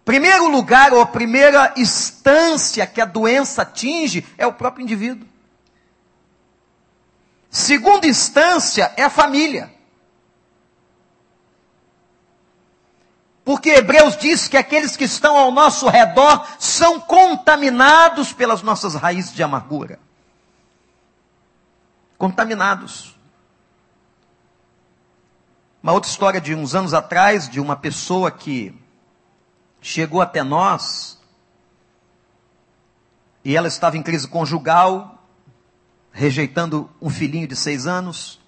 Primeiro 0.06 0.48
lugar, 0.48 0.94
ou 0.94 1.02
a 1.02 1.06
primeira 1.06 1.74
instância 1.76 2.86
que 2.86 3.00
a 3.00 3.04
doença 3.04 3.62
atinge 3.62 4.26
é 4.38 4.46
o 4.46 4.52
próprio 4.54 4.84
indivíduo. 4.84 5.28
Segunda 7.50 8.06
instância 8.06 8.94
é 8.96 9.02
a 9.02 9.10
família. 9.10 9.70
Porque 13.44 13.68
Hebreus 13.68 14.16
diz 14.16 14.48
que 14.48 14.56
aqueles 14.56 14.96
que 14.96 15.04
estão 15.04 15.36
ao 15.36 15.52
nosso 15.52 15.88
redor 15.88 16.46
são 16.58 16.98
contaminados 16.98 18.32
pelas 18.32 18.62
nossas 18.62 18.94
raízes 18.94 19.34
de 19.34 19.42
amargura 19.42 19.98
contaminados. 22.16 23.14
Uma 25.82 25.92
outra 25.92 26.10
história 26.10 26.40
de 26.40 26.54
uns 26.54 26.74
anos 26.74 26.94
atrás, 26.94 27.48
de 27.48 27.60
uma 27.60 27.76
pessoa 27.76 28.30
que 28.30 28.74
chegou 29.86 30.20
até 30.20 30.42
nós 30.42 31.16
e 33.44 33.56
ela 33.56 33.68
estava 33.68 33.96
em 33.96 34.02
crise 34.02 34.26
conjugal, 34.26 35.22
rejeitando 36.10 36.90
um 37.00 37.08
filhinho 37.08 37.46
de 37.46 37.54
seis 37.54 37.86
anos, 37.86 38.40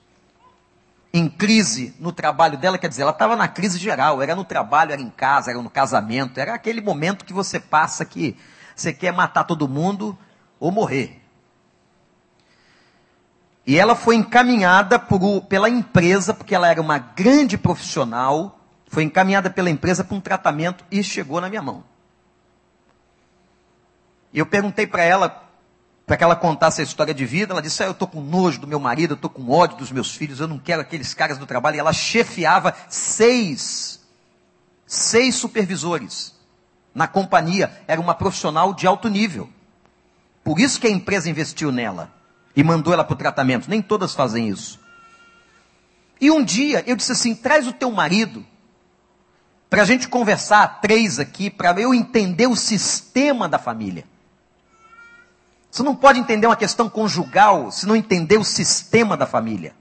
em 1.13 1.29
crise 1.29 1.95
no 2.01 2.11
trabalho 2.11 2.59
dela, 2.59 2.77
quer 2.77 2.89
dizer, 2.89 3.03
ela 3.03 3.13
estava 3.13 3.37
na 3.37 3.47
crise 3.47 3.79
geral, 3.79 4.21
era 4.21 4.35
no 4.35 4.45
trabalho, 4.45 4.91
era 4.91 5.01
em 5.01 5.11
casa, 5.11 5.53
era 5.53 5.63
no 5.63 5.71
casamento, 5.71 6.41
era 6.41 6.55
aquele 6.55 6.81
momento 6.81 7.25
que 7.25 7.33
você 7.33 7.61
passa 7.61 8.05
que 8.05 8.37
você 8.75 8.93
quer 8.93 9.13
matar 9.13 9.45
todo 9.45 9.69
mundo 9.69 10.19
ou 10.59 10.73
morrer. 10.73 11.23
E 13.65 13.79
ela 13.79 13.95
foi 13.95 14.17
encaminhada 14.17 14.99
por, 14.99 15.43
pela 15.43 15.71
empresa, 15.71 16.35
porque 16.35 16.55
ela 16.55 16.69
era 16.69 16.83
uma 16.83 16.99
grande 16.99 17.57
profissional, 17.57 18.58
foi 18.89 19.05
encaminhada 19.05 19.51
pela 19.51 19.71
empresa 19.71 20.03
para 20.03 20.17
um 20.17 20.21
tratamento 20.21 20.85
e 20.91 21.03
chegou 21.03 21.41
na 21.41 21.49
minha 21.49 21.63
mão. 21.63 21.85
E 24.33 24.39
eu 24.39 24.47
perguntei 24.47 24.87
para 24.87 25.03
ela, 25.03 25.45
para 26.07 26.17
que 26.17 26.25
ela 26.25 26.37
contasse 26.37 26.81
a 26.81 26.85
história 26.85 27.15
de 27.15 27.25
vida, 27.25 27.53
ela 27.53 27.63
disse: 27.63 27.83
ah, 27.83 27.87
Eu 27.87 27.93
estou 27.93 28.09
com 28.09 28.21
nojo 28.21 28.61
do 28.61 28.67
meu 28.67 28.81
marido, 28.81 29.13
eu 29.13 29.17
estou 29.17 29.31
com 29.31 29.51
ódio 29.51 29.77
dos 29.77 29.93
meus 29.93 30.15
filhos, 30.15 30.41
eu 30.41 30.49
não 30.49 30.59
quero 30.59 30.83
aqueles 30.83 31.15
caras 31.15 31.39
do 31.39 31.47
trabalho. 31.47 31.77
E 31.77 31.81
ela 31.81 31.93
chefiava 31.93 32.75
seis, 32.89 34.01
seis 34.87 35.35
supervisores 35.35 36.35
na 36.95 37.07
companhia, 37.07 37.71
era 37.87 38.01
uma 38.01 38.15
profissional 38.15 38.75
de 38.75 38.87
alto 38.87 39.09
nível. 39.09 39.49
Por 40.43 40.59
isso 40.59 40.81
que 40.81 40.87
a 40.87 40.91
empresa 40.91 41.29
investiu 41.29 41.71
nela 41.71 42.11
e 42.57 42.65
mandou 42.65 42.93
ela 42.93 43.05
para 43.05 43.15
o 43.15 43.19
tratamento. 43.19 43.69
Nem 43.69 43.83
todas 43.83 44.15
fazem 44.15 44.49
isso. 44.49 44.81
E 46.21 46.31
um 46.31 46.43
dia 46.43 46.83
eu 46.87 46.97
disse 46.97 47.13
assim: 47.13 47.35
traz 47.35 47.67
o 47.67 47.73
teu 47.73 47.91
marido 47.93 48.45
para 49.69 49.83
a 49.83 49.85
gente 49.85 50.09
conversar 50.09 50.81
três 50.81 51.19
aqui, 51.19 51.51
para 51.51 51.79
eu 51.81 51.93
entender 51.93 52.47
o 52.47 52.57
sistema 52.57 53.49
da 53.49 53.59
família. 53.59 54.05
Você 55.71 55.83
não 55.83 55.95
pode 55.95 56.19
entender 56.19 56.47
uma 56.47 56.57
questão 56.57 56.89
conjugal 56.89 57.71
se 57.71 57.87
não 57.87 57.95
entender 57.95 58.39
o 58.39 58.45
sistema 58.45 59.17
da 59.17 59.27
família. 59.27 59.75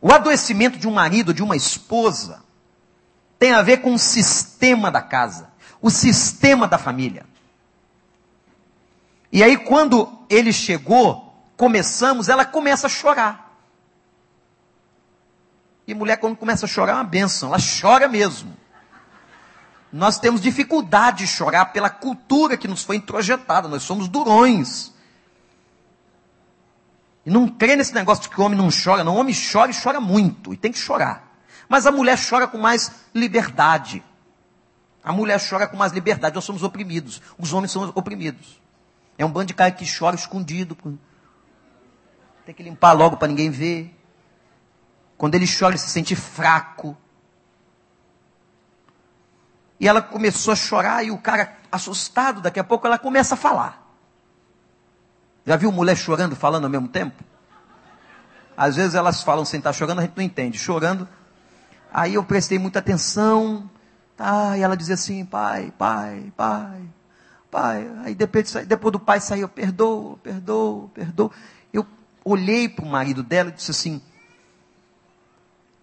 O 0.00 0.12
adoecimento 0.12 0.78
de 0.78 0.86
um 0.86 0.92
marido, 0.92 1.34
de 1.34 1.42
uma 1.42 1.56
esposa, 1.56 2.42
tem 3.38 3.52
a 3.52 3.62
ver 3.62 3.78
com 3.78 3.94
o 3.94 3.98
sistema 3.98 4.90
da 4.90 5.00
casa, 5.00 5.48
o 5.80 5.90
sistema 5.90 6.68
da 6.68 6.76
família. 6.76 7.24
E 9.32 9.42
aí, 9.42 9.56
quando 9.56 10.10
ele 10.28 10.52
chegou, 10.52 11.34
começamos, 11.56 12.28
ela 12.28 12.44
começa 12.44 12.86
a 12.86 12.90
chorar. 12.90 13.47
E 15.88 15.94
mulher, 15.94 16.18
quando 16.18 16.36
começa 16.36 16.66
a 16.66 16.68
chorar, 16.68 16.92
é 16.92 16.94
uma 16.96 17.04
benção, 17.04 17.48
ela 17.48 17.56
chora 17.80 18.06
mesmo. 18.06 18.54
Nós 19.90 20.18
temos 20.18 20.38
dificuldade 20.42 21.24
de 21.24 21.26
chorar 21.26 21.72
pela 21.72 21.88
cultura 21.88 22.58
que 22.58 22.68
nos 22.68 22.84
foi 22.84 22.96
introjetada, 22.96 23.68
nós 23.68 23.84
somos 23.84 24.06
durões. 24.06 24.92
E 27.24 27.30
não 27.30 27.48
crê 27.48 27.74
nesse 27.74 27.94
negócio 27.94 28.24
de 28.24 28.28
que 28.28 28.38
o 28.38 28.44
homem 28.44 28.58
não 28.58 28.68
chora, 28.68 29.02
não. 29.02 29.16
O 29.16 29.18
homem 29.18 29.34
chora 29.34 29.70
e 29.70 29.74
chora 29.74 29.98
muito, 29.98 30.52
e 30.52 30.58
tem 30.58 30.70
que 30.70 30.78
chorar. 30.78 31.26
Mas 31.66 31.86
a 31.86 31.90
mulher 31.90 32.18
chora 32.18 32.46
com 32.46 32.58
mais 32.58 32.92
liberdade. 33.14 34.04
A 35.02 35.10
mulher 35.10 35.40
chora 35.40 35.66
com 35.66 35.76
mais 35.78 35.92
liberdade, 35.92 36.34
nós 36.34 36.44
somos 36.44 36.62
oprimidos. 36.62 37.22
Os 37.38 37.54
homens 37.54 37.72
são 37.72 37.90
oprimidos. 37.94 38.60
É 39.16 39.24
um 39.24 39.30
bando 39.30 39.46
de 39.46 39.54
cara 39.54 39.70
que 39.70 39.86
chora 39.90 40.14
escondido. 40.14 40.76
Tem 42.44 42.54
que 42.54 42.62
limpar 42.62 42.92
logo 42.92 43.16
para 43.16 43.28
ninguém 43.28 43.48
ver. 43.48 43.97
Quando 45.18 45.34
ele 45.34 45.46
chora, 45.46 45.72
ele 45.72 45.78
se 45.78 45.88
sente 45.88 46.14
fraco. 46.14 46.96
E 49.80 49.88
ela 49.88 50.00
começou 50.00 50.52
a 50.52 50.56
chorar 50.56 51.04
e 51.04 51.10
o 51.10 51.18
cara, 51.18 51.56
assustado, 51.70 52.40
daqui 52.40 52.60
a 52.60 52.64
pouco 52.64 52.86
ela 52.86 52.98
começa 52.98 53.34
a 53.34 53.36
falar. 53.36 53.84
Já 55.44 55.56
viu 55.56 55.72
mulher 55.72 55.96
chorando, 55.96 56.36
falando 56.36 56.64
ao 56.64 56.70
mesmo 56.70 56.88
tempo? 56.88 57.22
Às 58.56 58.76
vezes 58.76 58.94
elas 58.94 59.22
falam 59.22 59.44
sem 59.44 59.58
estar 59.58 59.72
chorando, 59.72 59.98
a 59.98 60.02
gente 60.02 60.16
não 60.16 60.22
entende. 60.22 60.58
Chorando. 60.58 61.08
Aí 61.92 62.14
eu 62.14 62.24
prestei 62.24 62.58
muita 62.58 62.78
atenção, 62.78 63.68
tá? 64.16 64.56
E 64.56 64.62
ela 64.62 64.76
dizia 64.76 64.94
assim, 64.94 65.24
pai, 65.24 65.72
pai, 65.76 66.32
pai, 66.36 66.82
pai. 67.50 67.90
Aí 68.04 68.14
depois, 68.14 68.52
depois 68.66 68.92
do 68.92 69.00
pai 69.00 69.20
saiu, 69.20 69.48
perdoa, 69.48 70.16
perdoa, 70.18 70.88
perdoa. 70.88 71.30
Eu 71.72 71.86
olhei 72.24 72.68
para 72.68 72.84
o 72.84 72.88
marido 72.88 73.22
dela 73.22 73.48
e 73.48 73.52
disse 73.52 73.70
assim, 73.70 74.02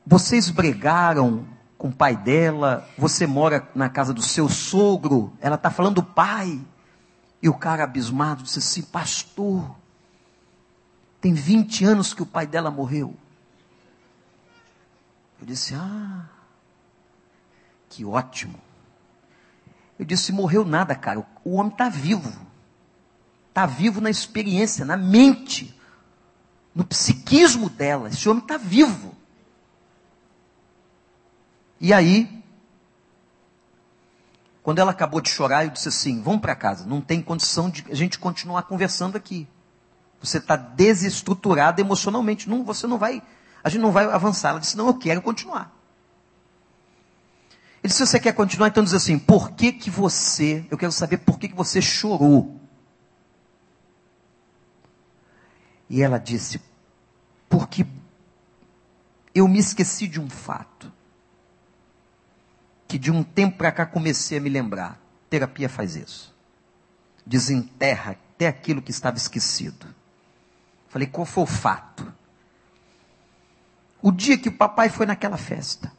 vocês 0.05 0.49
bregaram 0.49 1.45
com 1.77 1.89
o 1.89 1.93
pai 1.93 2.15
dela, 2.15 2.87
você 2.97 3.25
mora 3.25 3.67
na 3.73 3.89
casa 3.89 4.13
do 4.13 4.21
seu 4.21 4.47
sogro, 4.47 5.33
ela 5.39 5.55
está 5.55 5.69
falando 5.69 5.95
do 5.95 6.03
pai. 6.03 6.61
E 7.41 7.49
o 7.49 7.53
cara 7.53 7.83
abismado 7.83 8.43
disse 8.43 8.59
assim, 8.59 8.81
pastor, 8.81 9.75
tem 11.19 11.33
20 11.33 11.85
anos 11.85 12.13
que 12.13 12.23
o 12.23 12.25
pai 12.25 12.45
dela 12.47 12.69
morreu. 12.71 13.15
Eu 15.39 15.45
disse: 15.45 15.75
Ah, 15.75 16.25
que 17.89 18.05
ótimo. 18.05 18.59
Eu 19.97 20.05
disse: 20.05 20.31
Morreu 20.31 20.65
nada, 20.65 20.95
cara. 20.95 21.25
O 21.43 21.55
homem 21.55 21.71
está 21.71 21.89
vivo. 21.89 22.31
Está 23.49 23.65
vivo 23.65 24.01
na 24.01 24.09
experiência, 24.09 24.83
na 24.83 24.97
mente, 24.97 25.79
no 26.73 26.83
psiquismo 26.83 27.69
dela. 27.69 28.09
Esse 28.09 28.27
homem 28.27 28.43
está 28.43 28.57
vivo. 28.57 29.15
E 31.79 31.93
aí, 31.93 32.43
quando 34.63 34.79
ela 34.79 34.91
acabou 34.91 35.21
de 35.21 35.29
chorar, 35.29 35.65
eu 35.65 35.71
disse 35.71 35.89
assim: 35.89 36.21
Vamos 36.21 36.41
para 36.41 36.55
casa. 36.55 36.85
Não 36.85 37.01
tem 37.01 37.21
condição 37.21 37.69
de 37.69 37.85
a 37.89 37.95
gente 37.95 38.17
continuar 38.19 38.63
conversando 38.63 39.15
aqui. 39.15 39.47
Você 40.21 40.37
está 40.37 40.55
desestruturado 40.55 41.81
emocionalmente. 41.81 42.49
Não, 42.49 42.63
você 42.63 42.87
não 42.87 42.97
vai 42.97 43.21
a 43.65 43.69
gente 43.69 43.81
não 43.81 43.91
vai 43.91 44.05
avançar. 44.05 44.49
Ela 44.49 44.59
disse, 44.59 44.77
não, 44.77 44.85
eu 44.85 44.93
quero 44.93 45.23
continuar. 45.23 45.75
Ele 47.81 47.89
disse, 47.89 47.97
se 47.97 48.05
você 48.05 48.19
quer 48.19 48.31
continuar, 48.31 48.67
então 48.67 48.83
diz 48.83 48.93
assim, 48.93 49.17
por 49.17 49.53
que 49.53 49.71
que 49.71 49.89
você, 49.89 50.63
eu 50.69 50.77
quero 50.77 50.91
saber 50.91 51.17
por 51.17 51.39
que 51.39 51.47
que 51.47 51.55
você 51.55 51.81
chorou. 51.81 52.61
E 55.89 56.03
ela 56.03 56.19
disse, 56.19 56.61
porque 57.49 57.87
eu 59.33 59.47
me 59.47 59.57
esqueci 59.57 60.07
de 60.07 60.21
um 60.21 60.29
fato. 60.29 60.93
Que 62.87 62.97
de 62.97 63.11
um 63.11 63.23
tempo 63.23 63.57
para 63.57 63.71
cá 63.71 63.85
comecei 63.85 64.37
a 64.37 64.41
me 64.41 64.49
lembrar. 64.49 64.99
Terapia 65.29 65.67
faz 65.67 65.95
isso. 65.95 66.33
Desenterra 67.25 68.11
até 68.11 68.47
aquilo 68.47 68.81
que 68.81 68.91
estava 68.91 69.17
esquecido. 69.17 69.87
Falei, 70.87 71.07
qual 71.07 71.25
foi 71.25 71.43
o 71.43 71.47
fato? 71.47 72.13
o 74.05 74.11
dia 74.11 74.37
que 74.37 74.49
o 74.49 74.51
papai 74.51 74.87
foi 74.87 75.07
naquela 75.07 75.35
festa. 75.35 75.91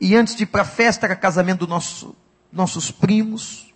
E 0.00 0.16
antes 0.16 0.34
de 0.34 0.42
ir 0.42 0.46
para 0.46 0.62
a 0.62 0.64
festa, 0.64 1.06
era 1.06 1.14
casamento 1.14 1.60
dos 1.60 1.68
nosso, 1.68 2.16
nossos 2.50 2.90
primos, 2.90 3.72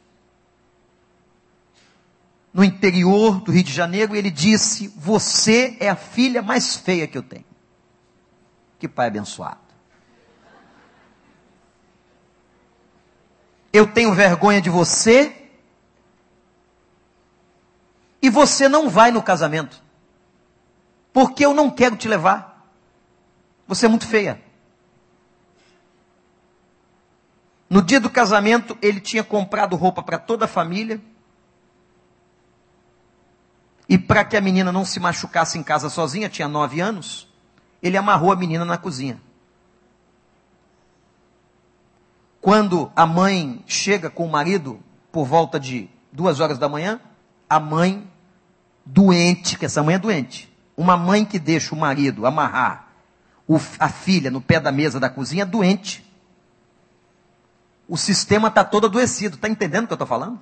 no 2.52 2.64
interior 2.64 3.40
do 3.40 3.52
Rio 3.52 3.62
de 3.62 3.72
Janeiro, 3.72 4.16
e 4.16 4.18
ele 4.18 4.32
disse: 4.32 4.88
Você 4.96 5.76
é 5.78 5.88
a 5.88 5.94
filha 5.94 6.42
mais 6.42 6.74
feia 6.74 7.06
que 7.06 7.16
eu 7.16 7.22
tenho. 7.22 7.44
Que 8.80 8.88
pai 8.88 9.06
abençoado. 9.06 9.63
Eu 13.74 13.86
tenho 13.86 14.14
vergonha 14.14 14.62
de 14.62 14.70
você, 14.70 15.50
e 18.22 18.30
você 18.30 18.70
não 18.70 18.88
vai 18.88 19.10
no 19.10 19.22
casamento 19.22 19.84
porque 21.14 21.46
eu 21.46 21.54
não 21.54 21.70
quero 21.70 21.96
te 21.96 22.08
levar. 22.08 22.68
Você 23.68 23.86
é 23.86 23.88
muito 23.88 24.04
feia. 24.04 24.42
No 27.70 27.80
dia 27.80 28.00
do 28.00 28.10
casamento, 28.10 28.76
ele 28.82 29.00
tinha 29.00 29.22
comprado 29.22 29.76
roupa 29.76 30.02
para 30.02 30.18
toda 30.18 30.46
a 30.46 30.48
família. 30.48 31.00
E 33.88 33.96
para 33.96 34.24
que 34.24 34.36
a 34.36 34.40
menina 34.40 34.72
não 34.72 34.84
se 34.84 34.98
machucasse 34.98 35.56
em 35.56 35.62
casa 35.62 35.88
sozinha, 35.88 36.28
tinha 36.28 36.48
nove 36.48 36.80
anos, 36.80 37.32
ele 37.80 37.96
amarrou 37.96 38.32
a 38.32 38.36
menina 38.36 38.64
na 38.64 38.76
cozinha. 38.76 39.20
Quando 42.44 42.92
a 42.94 43.06
mãe 43.06 43.64
chega 43.66 44.10
com 44.10 44.26
o 44.26 44.30
marido, 44.30 44.78
por 45.10 45.24
volta 45.24 45.58
de 45.58 45.88
duas 46.12 46.40
horas 46.40 46.58
da 46.58 46.68
manhã, 46.68 47.00
a 47.48 47.58
mãe 47.58 48.06
doente, 48.84 49.58
que 49.58 49.64
essa 49.64 49.82
mãe 49.82 49.94
é 49.94 49.98
doente, 49.98 50.54
uma 50.76 50.94
mãe 50.94 51.24
que 51.24 51.38
deixa 51.38 51.74
o 51.74 51.78
marido 51.78 52.26
amarrar 52.26 52.88
o, 53.48 53.56
a 53.78 53.88
filha 53.88 54.30
no 54.30 54.42
pé 54.42 54.60
da 54.60 54.70
mesa 54.70 55.00
da 55.00 55.08
cozinha 55.08 55.44
é 55.44 55.46
doente. 55.46 56.04
O 57.88 57.96
sistema 57.96 58.48
está 58.48 58.62
todo 58.62 58.88
adoecido. 58.88 59.36
Está 59.36 59.48
entendendo 59.48 59.84
o 59.84 59.86
que 59.86 59.94
eu 59.94 59.96
estou 59.96 60.06
falando? 60.06 60.38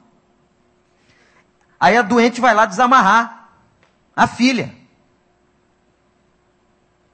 Aí 1.79 1.97
a 1.97 2.03
doente 2.03 2.41
vai 2.41 2.53
lá 2.53 2.67
desamarrar 2.67 3.49
a 4.17 4.27
filha. 4.27 4.75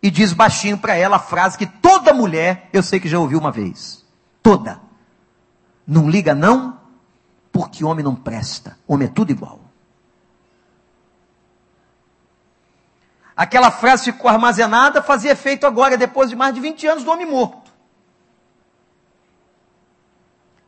E 0.03 0.11
diz 0.11 0.33
baixinho 0.33 0.79
para 0.79 0.95
ela 0.95 1.17
a 1.17 1.21
frase 1.21 1.59
que 1.59 1.67
toda 1.67 2.15
mulher, 2.15 2.71
eu 2.73 2.83
sei 2.83 2.99
que 2.99 3.07
já 3.07 3.19
ouviu 3.19 3.39
uma 3.39 3.53
vez. 3.53 4.08
Toda. 4.49 4.81
Não 5.87 6.09
liga 6.09 6.35
não, 6.35 6.81
porque 7.53 7.85
homem 7.85 8.03
não 8.03 8.15
presta. 8.15 8.79
Homem 8.87 9.07
é 9.07 9.11
tudo 9.11 9.31
igual. 9.31 9.61
Aquela 13.37 13.71
frase 13.71 14.05
ficou 14.05 14.31
armazenada, 14.31 15.03
fazia 15.03 15.33
efeito 15.33 15.67
agora, 15.67 15.99
depois 15.99 16.31
de 16.31 16.37
mais 16.37 16.55
de 16.55 16.63
20 16.63 16.87
anos 16.87 17.05
do 17.05 17.11
homem 17.11 17.27
morto. 17.27 17.71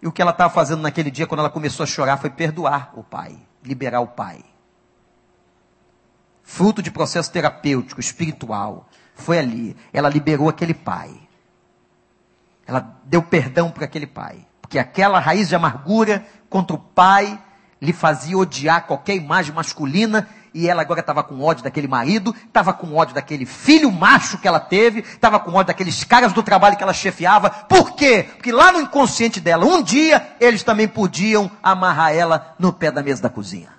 E 0.03 0.07
o 0.07 0.13
que 0.13 0.21
ela 0.21 0.33
estava 0.33 0.53
fazendo 0.53 0.83
naquele 0.83 1.11
dia, 1.11 1.27
quando 1.27 1.41
ela 1.41 1.49
começou 1.49 1.85
a 1.85 1.87
chorar, 1.87 2.19
foi 2.19 2.29
perdoar 2.29 2.93
o 2.95 3.03
pai, 3.03 3.39
liberar 3.65 4.03
o 4.03 4.09
pai. 4.09 4.45
Fruto 6.43 6.83
de 6.83 6.91
processo 6.91 7.33
terapêutico, 7.33 7.99
espiritual. 7.99 8.87
Foi 9.15 9.39
ali. 9.39 9.75
Ela 9.91 10.11
liberou 10.11 10.51
aquele 10.51 10.75
pai. 10.75 11.30
Ela 12.67 12.97
deu 13.05 13.23
perdão 13.23 13.71
para 13.71 13.85
aquele 13.85 14.07
pai. 14.07 14.47
Porque 14.61 14.79
aquela 14.79 15.19
raiz 15.19 15.49
de 15.49 15.55
amargura 15.55 16.25
contra 16.49 16.77
o 16.77 16.79
pai 16.79 17.39
lhe 17.81 17.93
fazia 17.93 18.37
odiar 18.37 18.87
qualquer 18.87 19.17
imagem 19.17 19.55
masculina 19.55 20.29
e 20.53 20.69
ela 20.69 20.83
agora 20.83 21.01
estava 21.01 21.23
com 21.23 21.41
ódio 21.41 21.63
daquele 21.63 21.87
marido, 21.87 22.35
estava 22.47 22.73
com 22.73 22.95
ódio 22.95 23.15
daquele 23.15 23.47
filho 23.47 23.91
macho 23.91 24.39
que 24.39 24.49
ela 24.49 24.59
teve, 24.59 25.01
estava 25.01 25.39
com 25.39 25.53
ódio 25.53 25.69
daqueles 25.69 26.03
caras 26.05 26.33
do 26.33 26.43
trabalho 26.43 26.77
que 26.77 26.83
ela 26.83 26.93
chefiava. 26.93 27.51
Por 27.51 27.93
quê? 27.93 28.29
Porque 28.37 28.51
lá 28.51 28.73
no 28.73 28.81
inconsciente 28.81 29.41
dela, 29.41 29.65
um 29.65 29.83
dia, 29.83 30.35
eles 30.41 30.63
também 30.63 30.89
podiam 30.89 31.51
amarrar 31.63 32.13
ela 32.13 32.55
no 32.59 32.73
pé 32.73 32.91
da 32.91 33.03
mesa 33.03 33.23
da 33.23 33.29
cozinha. 33.29 33.71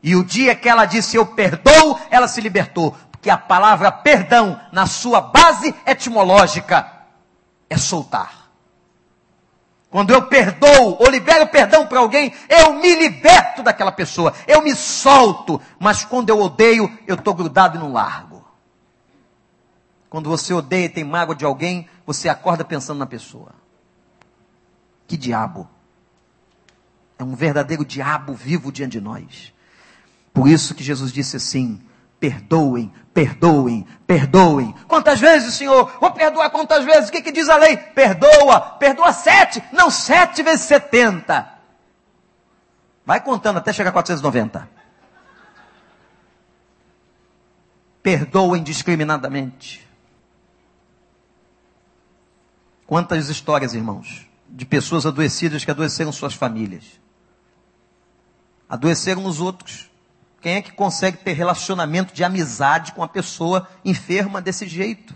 E 0.00 0.14
o 0.14 0.24
dia 0.24 0.54
que 0.54 0.68
ela 0.68 0.84
disse 0.84 1.16
eu 1.16 1.26
perdoo, 1.26 1.98
ela 2.10 2.28
se 2.28 2.40
libertou. 2.40 2.96
Porque 3.10 3.28
a 3.28 3.36
palavra 3.36 3.90
perdão, 3.90 4.60
na 4.70 4.86
sua 4.86 5.20
base 5.20 5.74
etimológica, 5.84 6.97
é 7.68 7.76
soltar. 7.76 8.48
Quando 9.90 10.10
eu 10.10 10.26
perdoo 10.26 10.96
ou 10.98 11.08
libero 11.08 11.46
perdão 11.46 11.86
para 11.86 12.00
alguém, 12.00 12.32
eu 12.48 12.74
me 12.74 12.94
liberto 12.94 13.62
daquela 13.62 13.90
pessoa, 13.90 14.34
eu 14.46 14.62
me 14.62 14.74
solto. 14.76 15.60
Mas 15.78 16.04
quando 16.04 16.28
eu 16.28 16.40
odeio, 16.40 16.98
eu 17.06 17.14
estou 17.14 17.34
grudado 17.34 17.76
e 17.76 17.80
não 17.80 17.92
largo. 17.92 18.44
Quando 20.10 20.28
você 20.28 20.52
odeia 20.52 20.86
e 20.86 20.90
tem 20.90 21.04
mágoa 21.04 21.34
de 21.34 21.44
alguém, 21.44 21.88
você 22.06 22.28
acorda 22.28 22.64
pensando 22.64 22.98
na 22.98 23.06
pessoa. 23.06 23.52
Que 25.06 25.16
diabo! 25.16 25.68
É 27.18 27.24
um 27.24 27.34
verdadeiro 27.34 27.84
diabo 27.84 28.34
vivo 28.34 28.70
diante 28.70 28.92
de 28.92 29.00
nós. 29.00 29.52
Por 30.32 30.48
isso 30.48 30.74
que 30.74 30.84
Jesus 30.84 31.12
disse 31.12 31.36
assim: 31.36 31.82
Perdoem, 32.20 32.92
perdoem, 33.14 33.86
perdoem. 34.06 34.74
Quantas 34.88 35.20
vezes, 35.20 35.54
Senhor? 35.54 35.98
Vou 36.00 36.10
perdoar 36.10 36.50
quantas 36.50 36.84
vezes? 36.84 37.08
O 37.08 37.12
que, 37.12 37.22
que 37.22 37.30
diz 37.30 37.48
a 37.48 37.56
lei? 37.56 37.76
Perdoa, 37.76 38.60
perdoa 38.60 39.12
sete, 39.12 39.62
não 39.72 39.90
sete 39.90 40.42
vezes 40.42 40.66
setenta. 40.66 41.58
Vai 43.06 43.20
contando 43.20 43.58
até 43.58 43.72
chegar 43.72 43.90
a 43.90 43.92
490. 43.92 44.68
Perdoem 48.02 48.62
discriminadamente. 48.62 49.86
Quantas 52.86 53.28
histórias, 53.28 53.74
irmãos, 53.74 54.26
de 54.48 54.64
pessoas 54.64 55.06
adoecidas 55.06 55.64
que 55.64 55.70
adoeceram 55.70 56.10
suas 56.10 56.34
famílias. 56.34 57.00
Adoeceram 58.68 59.24
os 59.24 59.40
outros 59.40 59.87
quem 60.40 60.54
é 60.54 60.62
que 60.62 60.72
consegue 60.72 61.18
ter 61.18 61.32
relacionamento 61.32 62.14
de 62.14 62.22
amizade 62.22 62.92
com 62.92 63.00
uma 63.00 63.08
pessoa 63.08 63.68
enferma 63.84 64.40
desse 64.40 64.66
jeito? 64.66 65.14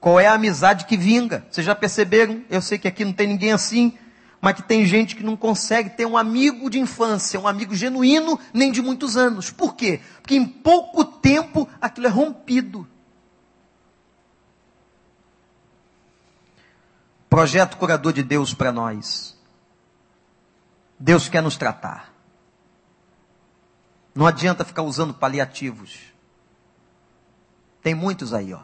Qual 0.00 0.18
é 0.18 0.26
a 0.26 0.34
amizade 0.34 0.84
que 0.84 0.96
vinga? 0.96 1.46
Vocês 1.50 1.64
já 1.64 1.74
perceberam? 1.74 2.44
Eu 2.48 2.60
sei 2.60 2.78
que 2.78 2.88
aqui 2.88 3.04
não 3.04 3.12
tem 3.12 3.26
ninguém 3.26 3.52
assim, 3.52 3.96
mas 4.40 4.54
que 4.56 4.62
tem 4.62 4.84
gente 4.84 5.14
que 5.14 5.22
não 5.22 5.36
consegue 5.36 5.90
ter 5.90 6.06
um 6.06 6.16
amigo 6.16 6.68
de 6.68 6.78
infância, 6.78 7.38
um 7.38 7.46
amigo 7.46 7.74
genuíno, 7.74 8.38
nem 8.52 8.72
de 8.72 8.82
muitos 8.82 9.16
anos. 9.16 9.50
Por 9.50 9.74
quê? 9.74 10.00
Porque 10.20 10.34
em 10.34 10.44
pouco 10.44 11.04
tempo 11.04 11.68
aquilo 11.80 12.06
é 12.06 12.10
rompido. 12.10 12.86
Projeto 17.28 17.76
curador 17.76 18.12
de 18.12 18.22
Deus 18.22 18.52
para 18.52 18.70
nós. 18.70 19.36
Deus 20.98 21.28
quer 21.28 21.42
nos 21.42 21.56
tratar. 21.56 22.11
Não 24.14 24.26
adianta 24.26 24.64
ficar 24.64 24.82
usando 24.82 25.14
paliativos. 25.14 25.98
Tem 27.82 27.94
muitos 27.94 28.32
aí, 28.32 28.52
ó. 28.52 28.60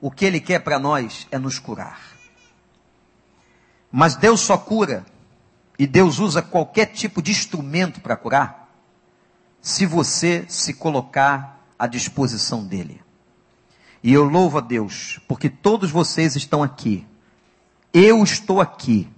O 0.00 0.10
que 0.10 0.24
Ele 0.24 0.40
quer 0.40 0.60
para 0.60 0.78
nós 0.78 1.26
é 1.30 1.38
nos 1.38 1.58
curar. 1.58 2.00
Mas 3.90 4.14
Deus 4.14 4.40
só 4.40 4.56
cura, 4.56 5.04
e 5.78 5.86
Deus 5.86 6.18
usa 6.18 6.42
qualquer 6.42 6.86
tipo 6.86 7.22
de 7.22 7.30
instrumento 7.30 8.00
para 8.00 8.16
curar, 8.16 8.68
se 9.60 9.86
você 9.86 10.44
se 10.48 10.74
colocar 10.74 11.64
à 11.78 11.86
disposição 11.86 12.64
dEle. 12.64 13.02
E 14.02 14.12
eu 14.12 14.24
louvo 14.24 14.58
a 14.58 14.60
Deus, 14.60 15.20
porque 15.26 15.48
todos 15.48 15.90
vocês 15.90 16.36
estão 16.36 16.62
aqui. 16.62 17.06
Eu 17.92 18.22
estou 18.22 18.60
aqui, 18.60 19.08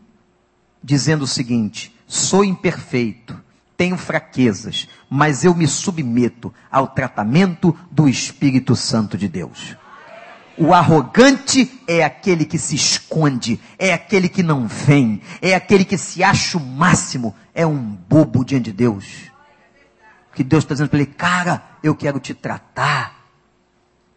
dizendo 0.82 1.24
o 1.24 1.28
seguinte: 1.28 1.94
sou 2.06 2.44
imperfeito, 2.44 3.38
tenho 3.80 3.96
fraquezas, 3.96 4.86
mas 5.08 5.42
eu 5.42 5.54
me 5.54 5.66
submeto 5.66 6.52
ao 6.70 6.88
tratamento 6.88 7.74
do 7.90 8.06
Espírito 8.06 8.76
Santo 8.76 9.16
de 9.16 9.26
Deus. 9.26 9.74
O 10.58 10.74
arrogante 10.74 11.80
é 11.88 12.04
aquele 12.04 12.44
que 12.44 12.58
se 12.58 12.74
esconde, 12.74 13.58
é 13.78 13.94
aquele 13.94 14.28
que 14.28 14.42
não 14.42 14.68
vem, 14.68 15.22
é 15.40 15.54
aquele 15.54 15.86
que 15.86 15.96
se 15.96 16.22
acha 16.22 16.58
o 16.58 16.60
máximo, 16.60 17.34
é 17.54 17.66
um 17.66 17.78
bobo 17.78 18.44
diante 18.44 18.64
de 18.64 18.72
Deus. 18.72 19.32
Que 20.34 20.44
Deus 20.44 20.62
está 20.62 20.74
dizendo 20.74 20.90
para 20.90 20.98
ele, 20.98 21.06
cara, 21.06 21.62
eu 21.82 21.94
quero 21.94 22.20
te 22.20 22.34
tratar, 22.34 23.24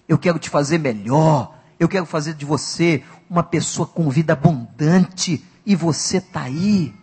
eu 0.09 0.18
quero 0.18 0.39
te 0.39 0.49
fazer 0.49 0.78
melhor, 0.78 1.57
eu 1.80 1.88
quero 1.88 2.05
fazer 2.05 2.34
de 2.34 2.43
você 2.43 3.01
uma 3.30 3.43
pessoa 3.43 3.88
com 3.88 4.09
vida 4.09 4.34
abundante, 4.34 5.41
e 5.66 5.74
você 5.74 6.18
está 6.18 6.41
aí, 6.41 6.93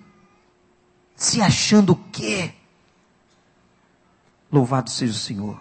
se 1.20 1.42
achando 1.42 1.92
o 1.92 1.96
quê? 1.96 2.54
Louvado 4.50 4.88
seja 4.88 5.12
o 5.12 5.16
Senhor, 5.16 5.60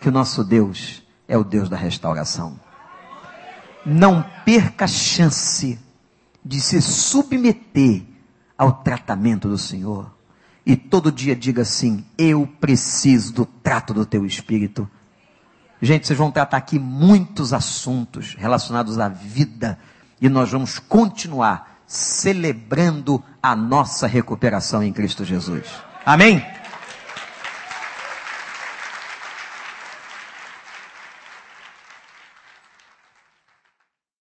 que 0.00 0.08
o 0.08 0.12
nosso 0.12 0.42
Deus 0.42 1.02
é 1.28 1.36
o 1.36 1.44
Deus 1.44 1.68
da 1.68 1.76
restauração. 1.76 2.58
Não 3.84 4.24
perca 4.42 4.86
a 4.86 4.88
chance 4.88 5.78
de 6.42 6.60
se 6.62 6.80
submeter 6.80 8.04
ao 8.56 8.72
tratamento 8.72 9.48
do 9.48 9.58
Senhor. 9.58 10.10
E 10.64 10.74
todo 10.74 11.12
dia 11.12 11.36
diga 11.36 11.60
assim: 11.60 12.04
Eu 12.16 12.46
preciso 12.58 13.34
do 13.34 13.44
trato 13.44 13.92
do 13.92 14.06
teu 14.06 14.24
espírito. 14.24 14.90
Gente, 15.80 16.06
vocês 16.06 16.18
vão 16.18 16.32
tratar 16.32 16.56
aqui 16.56 16.78
muitos 16.78 17.52
assuntos 17.52 18.34
relacionados 18.34 18.98
à 18.98 19.10
vida. 19.10 19.78
E 20.18 20.28
nós 20.30 20.50
vamos 20.50 20.78
continuar 20.78 21.75
celebrando 21.86 23.22
a 23.42 23.54
nossa 23.54 24.06
recuperação 24.06 24.82
em 24.82 24.92
Cristo 24.92 25.24
Jesus. 25.24 25.66
Amém? 26.04 26.44